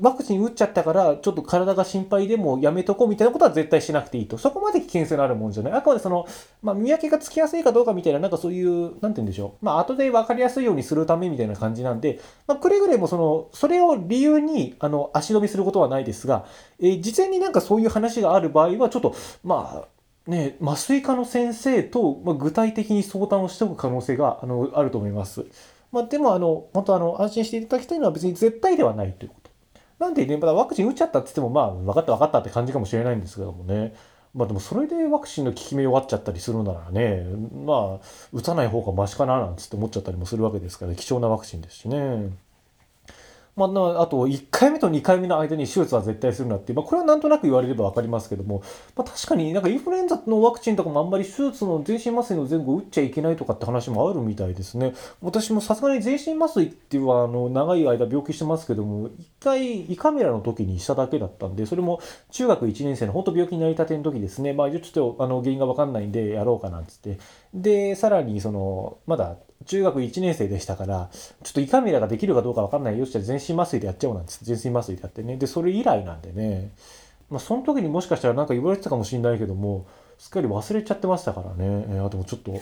[0.00, 4.38] ワクチン打っちゃったから、ちょっと体が心配でもやめとこうみたいなことは絶対しなくていいと。
[4.38, 5.72] そこまで危険性のあるもんじゃない。
[5.72, 6.26] あくまでその、
[6.62, 9.64] まあ、見分けがつきやすいかどうかみたいな、なんかそういう、なんて言うんでしょう。
[9.64, 16.46] まあ、後で分かりやすいようにするためみたいな感じなんで、まあ、くれぐれもその、それを理由に、あの、足止めすることはないですが、
[16.80, 19.14] えー、事前になんかそういう話がある場合は、ちょっと、
[19.44, 19.96] まあ、
[20.30, 25.46] ね、麻酔科の先生と、まあ、具体的に相談をしておく可能性があのあると思います。
[25.92, 29.45] まあ、でもあの、本当あの安心していただきたいのは別に絶対ではないということ。
[29.98, 33.94] なんでね、まだワクチン打っちゃったって言っても、まあ、分かった分かったって感じかもしれないんですけどもね。
[34.34, 37.24] まあでもそれでワクチンの効き目弱っちゃったりするならね、
[37.64, 42.30] まあ、打たない方がマシかななんつって思っちゃったりもするわけですから、貴重なワクチンですしね。
[43.56, 48.62] まあ、あと1回目と2回目の間に手術は絶対するなっていう、まあ、これはなんとなく言われれば分かりますけども、
[48.94, 54.92] まあ、確かになんかインフルエンザのワクチンとかもあんまり手術の全身麻酔の前後打っちゃいけないとかって話もあるみたいですね。
[55.22, 62.00] 私もさすがに全身麻酔っていうのはあの長い間病気してますけども、1回胃カメラの時にしただけだったんで、それも
[62.32, 67.18] 中学1年生の本当病気になりたての時ですね、まあちょっとあの原因が分かんないんでやろうかなんつって、
[67.54, 69.36] で、さらにその、まだ
[69.66, 71.10] 中学1年生でしたから、
[71.42, 75.36] ちょっと胃カメラができるかどうかわかんないよっしゃ全身麻酔でやっちゃおうなんつって全身麻酔でやってね。
[75.36, 76.72] で、それ以来なんでね。
[77.28, 79.86] まあ、その時にもしかしたらなんか言われてたかもしれないけども、
[80.18, 81.86] すっかり忘れちゃってましたからね。
[81.88, 82.60] えー、あでもちょっと、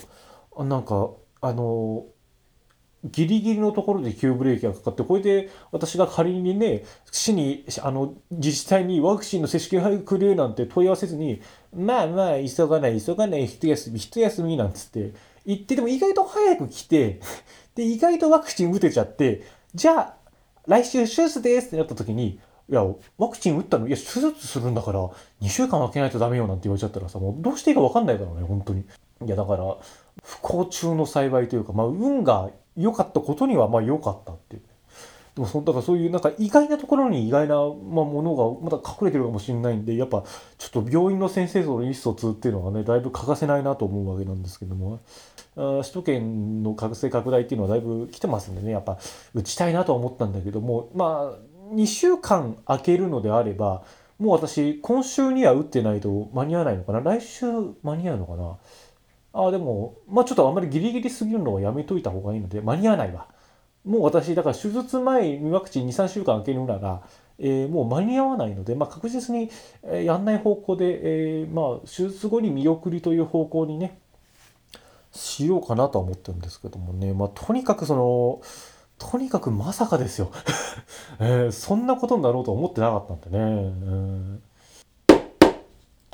[0.57, 2.05] あなんか、あの
[3.11, 11.41] ギリギリのところで急ブレーキがかかって、これで私が仮にね、市に、あの、自治体にワクチンの接種券くれなんて問い合わせずに、
[11.73, 15.13] まあまあ、急がない、急がない、一休み、一休みなんつって、
[15.45, 17.19] 行ってでも意外と早く来て、
[17.75, 19.43] で、意外とワクチン打てちゃって、
[19.73, 20.15] じゃあ、
[20.67, 22.39] 来週手術ですってなった時に、
[22.69, 22.83] いや、
[23.17, 23.87] ワクチン打ったの？
[23.87, 24.99] いや、手術するんだから、
[25.41, 28.85] 2週間空けないとダメよなんて言われちゃったらさ、もうどうしていいかわかんないからね、本当に。
[29.25, 29.77] いや、だから、
[30.23, 34.63] 不幸中の幸いというか、まあ、運が良かったことには、まあ良かったっていう。
[35.35, 37.65] でもそだからそういうなんか意外なところに意外な、まあ、
[38.05, 40.23] ものがまだ隠れてるかもしれないんでやっぱ
[40.57, 45.01] ちょっと病院の先生との意思疎通っていうのはねだいぶ欠かせないなと思うわけなんですけども
[45.55, 48.97] 首都圏の覚醒拡大っていうのはだいぶ来てますんでねやっぱ
[49.33, 53.83] 打ちたいなとは思ったんだけどもまあ2週間空けるのであれば
[54.19, 57.45] もう私今週には打ってないと間に合わないのかな来週
[57.83, 63.27] 間に合うのかなあでもまあちょっとあんまりギリギリすぎるのはやめといた方がいいので間に合わないわ。
[63.85, 67.03] もう私、だから手術前にワクチン2、3週間空けるなら、
[67.37, 69.51] えー、もう間に合わないので、まあ、確実に
[70.03, 73.99] やんない方向で、えー、まあ、手術後に見送りという方向にね、
[75.15, 78.41] しようかなとは思ってるんですけどもね、まあ、とにかくその、
[78.97, 80.31] とにかくまさかですよ、
[81.19, 83.43] えー、そんなことになろうと思ってなかったんでね。
[83.43, 84.43] うん。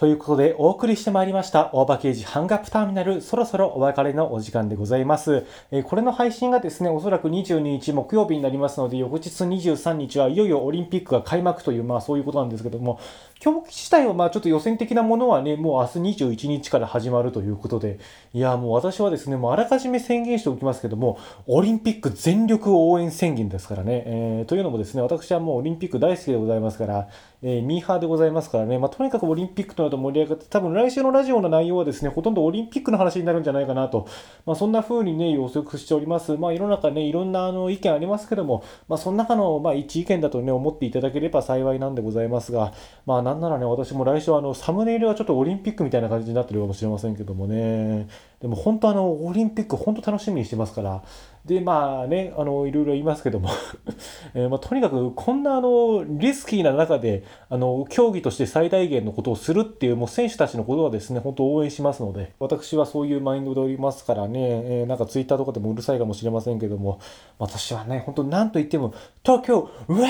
[0.02, 5.46] ということで、お送りしてまいりました、大場刑事ハンガップターミナル、そろそろお別れのお時間でございます。
[5.70, 13.00] えー、これの配信がですね、おそらく22日木曜日になりますので、翌日23日はいよいよオリンピックが開幕という、まあそういうことなんですけども、
[13.42, 18.00] 競技自体はまあちょっと予選的なものはね、もう明日21日から始まるということで、
[18.34, 21.18] いや、もう私はですね、もうあらかじめ宣言しておきますけども、
[21.48, 27.10] オリンピック全力応援宣言ですからね、えー、というのもですね、私はもうオリンピック大好きでございますから、
[27.42, 34.08] えー、ミーハーでございますからね、まあ、とにかくオリンピックとなると盛り上がって、多分来週のラジオの内容はですね、ほとんどオリンピックの話になるんじゃないかなと、
[34.46, 36.38] まあ、そんな風にね、予測しております。
[36.38, 42.74] まあ、世の中ね、いろんなあの意見ありますけども、まあ、その中の、まあ、一意見だとね、思っていただければ幸いなんでございますが、
[43.08, 48.08] まあ、なんならね、私も来週あの、サムネイルはちょっとオリンピックみたいな感じになってるかもしれませんけどもね、
[48.42, 51.04] でも本当あの、オリンピック本当楽しみにしてますから、
[51.46, 53.50] で、まあね、あの、いろいろ言いますけども。
[54.36, 67.00] えー、まあ、とにかくこんなあの、リスキーな中で、あの、競技として最大限のことをするっていう、もう選手たちのことはですね、本当応援しますので、私はそういうマインドでおりますからね、えー、なんかツイッターとかでもうるさいかもしれませんけども、
[67.40, 70.08] 私はね、本当なんと言っても、東京、うわ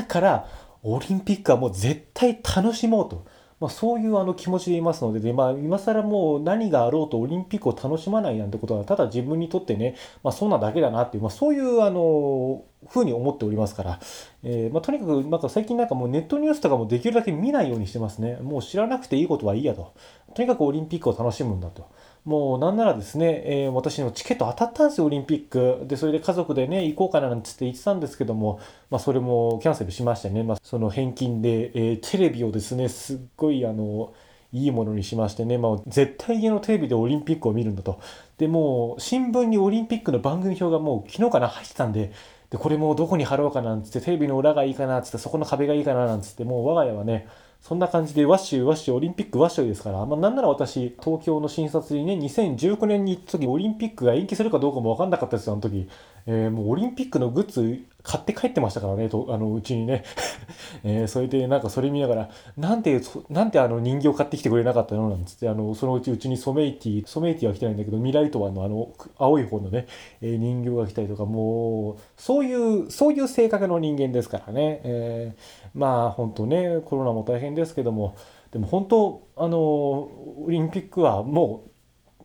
[0.00, 0.46] ーから、
[0.82, 3.24] オリンピックはもう絶対楽しもうと。
[3.62, 14.00] まあ、そういうあの気持ちでいますので、でまあ、今更もう何があろうとオリンピックを楽しまないなんてことは、ただ自分にとってね、まあ、そうなだけだなっていう、まあ、そういうあのふうに思っておりますから、
[14.42, 18.38] えーま、とにかくなんか最近なんかもうネットニュースとかもできるだけ見ないようにしてますね。
[18.42, 19.94] もう知らなくていいことはいいやと。
[20.34, 21.86] とにかくオリンピックを楽しむんだと。
[22.24, 25.84] もうなんならですね、えー、私のチケット当たったんですよ、オリンピック。
[25.86, 28.60] で、それで家族でね、行こうかななんつって言ってたんですけども、
[28.90, 34.14] まあ、それもキャンセルしましてね、まあ、その返金で、えー、テレビをですね、すっごいあの、
[34.52, 38.00] いいものにしましてね、まあ、絶対家のテレビでオリンピックを見るんだと。
[38.38, 42.12] で、もう、新聞にオリンピックの番組表がもう昨日から入ってたんで、
[42.50, 47.26] で、これもうどこに貼ろうかなんつって、テレビの裏がいいかなつって、そこの壁がいいかななんつって、もう我が家はね、
[47.62, 55.88] そんな感じでワッシュワッシュオリンピックワッシュですから、まあ、なんなら私東京の診察にね2019年に行った時オリンピックが延期するかどうかも分かんなかったですよあの時、
[56.26, 60.04] えー、もうオリンピックのグッズ買って帰ってましたからねとあのうちにね、
[60.82, 63.00] えー、それでなんかそれ見ながらなんて
[63.30, 69.86] なんてあの人形買ってきてくれなかったのなんつってあのそのうちうちにソメイティソメイティは来てないんだけどミライトワのあの青い方のね、
[70.20, 78.16] えー、人形が来たりとかもうそういうそういう性格の人間ですからね、えー、まあ本当ねコロナも大変ですけども
[78.50, 81.71] でも本当あのオリンピックはもう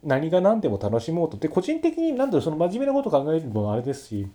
[0.04, 1.38] 何が何でも楽しもうと。
[1.38, 4.28] で個人的に何だろうその真面目なこと考えるのもあれですし。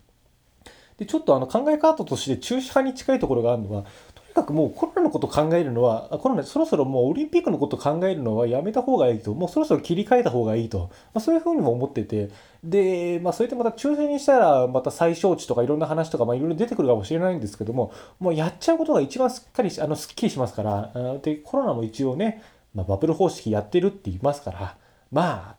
[0.98, 3.84] でちょっとあの考え方として中止派に近いところがあるのは
[4.14, 9.34] とにかくもうコロナのこと考えるのはコロナそろそろもうオリンピックのこと考えるのはやめた方がいいと。
[9.34, 12.30] もうそろそろ切り替えた方がいいと、まあ、そういうふうにも思ってて。
[12.62, 20.92] で、まあ、それでまた抽選にしたらまた最小値とかいろんな話とか、まあ、いろいろ出てくるかもしれないんですけどももうやっちゃうことが一番すっかりあのすっきりしますから。
[21.22, 22.42] でコロナも一応ね、
[22.74, 24.76] まあ、バブル方式やってるって言いますから。
[25.12, 25.56] まあ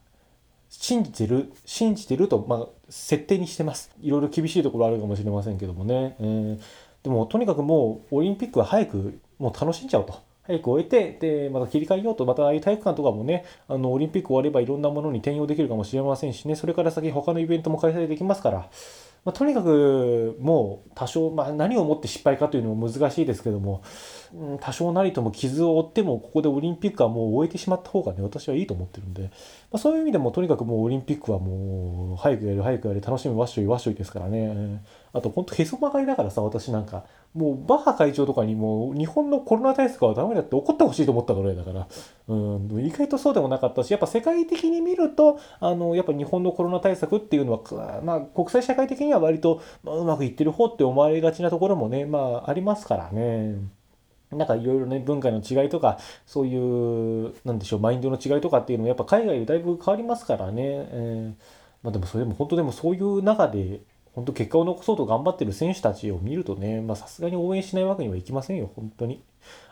[0.69, 3.91] 信じてる信じてると、まあ、設定にしてます。
[4.01, 6.59] いろいろ厳しいところあるかもしれませんけどもね、えー、
[7.03, 10.21] でもとにかくもうオリンピックは早くもう楽しんじゃうと。
[10.45, 18.69] 早く終えて、で、また切り替えようと、またああいう体育館とかもね、あの、オリンピック終わればいろんなものに転用できるかもしれませんしね、それから先他のイベントも開催できますから、
[19.25, 23.81] まあ、とにかくもう多少、まあ、何をもって失敗かというのも難しいですけども、
[24.33, 29.29] うん、多少なりとも傷を負ってもここでオリンピックはもう終えてしまった方がね私はいいと思ってるんで、ま
[29.73, 34.83] あ、そういう意味でもとにかくもうオリンピックはもう早くやる早くやる楽しみわっしょいわっしょいですからね。
[35.13, 41.87] あと本当へそ曲がりだからさ私なんかもうバッハ会長とかにも日本のコロナ対策はダメだって怒ってほしいと思ったぐらいだから、
[42.27, 53.55] うん、意外とそうでもなかったし、やっぱ世界的に見ると、あの、やっぱ日本のコロナ対策っていうのは、まあ、国際社会的には割と、まあ、うまくいってる方って思われがちなところもね、まあ、ありますからね。
[54.31, 60.63] なんかいろいろね、文化の違いとか、そういう、なんでしょう、マインドの違いとかっていうのも、やっぱ海外でだいぶ変わりますからね。
[60.65, 61.43] えー、
[61.83, 63.81] まあでもそれでも本当でもそういう中で、
[64.13, 69.23] 本当結果を残そうと頑張ってる選手たちを見るとね、まさすがに応援しないわけにはいきませんよ、本当に。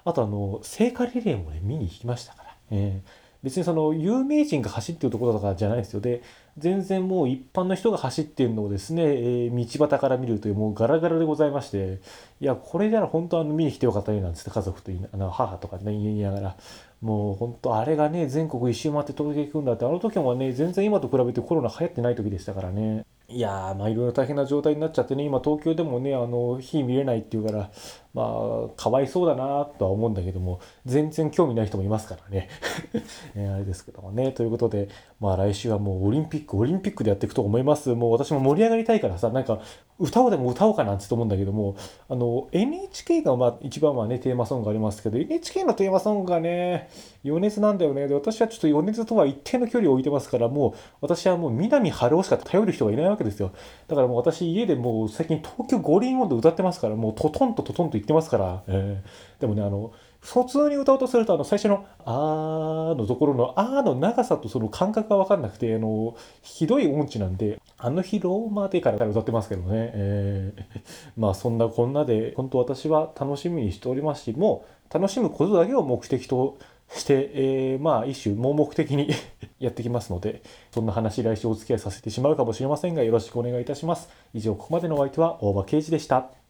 [0.03, 2.55] あとあの、聖火リレーもね、見に行きましたから。
[2.71, 3.09] えー、
[3.43, 5.99] 別にその有名人が走ってるところとかじゃないですよ。
[5.99, 6.23] で、
[6.57, 12.01] 全然もう一般の人が走ってるのをですね、えー、道端から見るというもうガラガラでございまして、
[12.39, 16.57] いや、これなら本当あの見に来てよかったねなんつって家族とあの母とかね、言いながら、
[17.01, 23.05] もう本当あれがね、全国一周回って届け行くんだって、あの時もね、全然今と比べてコロナ流行ってない時でしたからね。
[23.33, 27.71] いや、まあいろいろ大変な状態になっちゃってね、今東京でもね、あの、火見れないっていうから、
[28.13, 32.49] まあかわいそうだなとは思うんだけども全然興味ない人もいますからね。
[33.35, 34.31] えあれですけどもね。
[34.31, 34.89] ということで
[35.19, 37.89] まあ来週はもうオリンピックオリンピックでやっていくと思います。
[37.93, 39.59] もう私も盛り上がりたいからさなんか
[40.01, 41.75] 歌をでも歌おうかなって思うんだけども
[42.09, 46.89] あの NHK がまあ一番はねテーマソングありますけど NHK のテーマソングがね
[47.23, 48.07] 余熱なんだよね。
[48.07, 53.51] で私はちょっと余熱とは一定の距離を置いてますからもう私はもう南春夫しか頼る人がいないわけですよ。
[53.87, 70.81] だからもう私家でもう最近東京五輪音頭歌ってますからもうトトンとトトンと言ってますから、えー、でもねあの普通に歌おうとするとあの最初の「あー」のところの「あー」の長さとその感覚が分かんなくてあのひどい音痴なんであの日ローマでから歌ってますけどね、えー、
[71.17, 76.57] まあそんなこんなで本当私は楽しみにしておりますしもう楽しむことだけを目的と
[76.95, 79.09] して、えー、まあ一種盲目的に
[79.59, 84.09] やってきますのでそんな話来週お付き合いさせてしまうかもしれませんがよろしくお願いいたします。
[84.33, 86.40] 以上ここまでのお相手は大場啓二でした。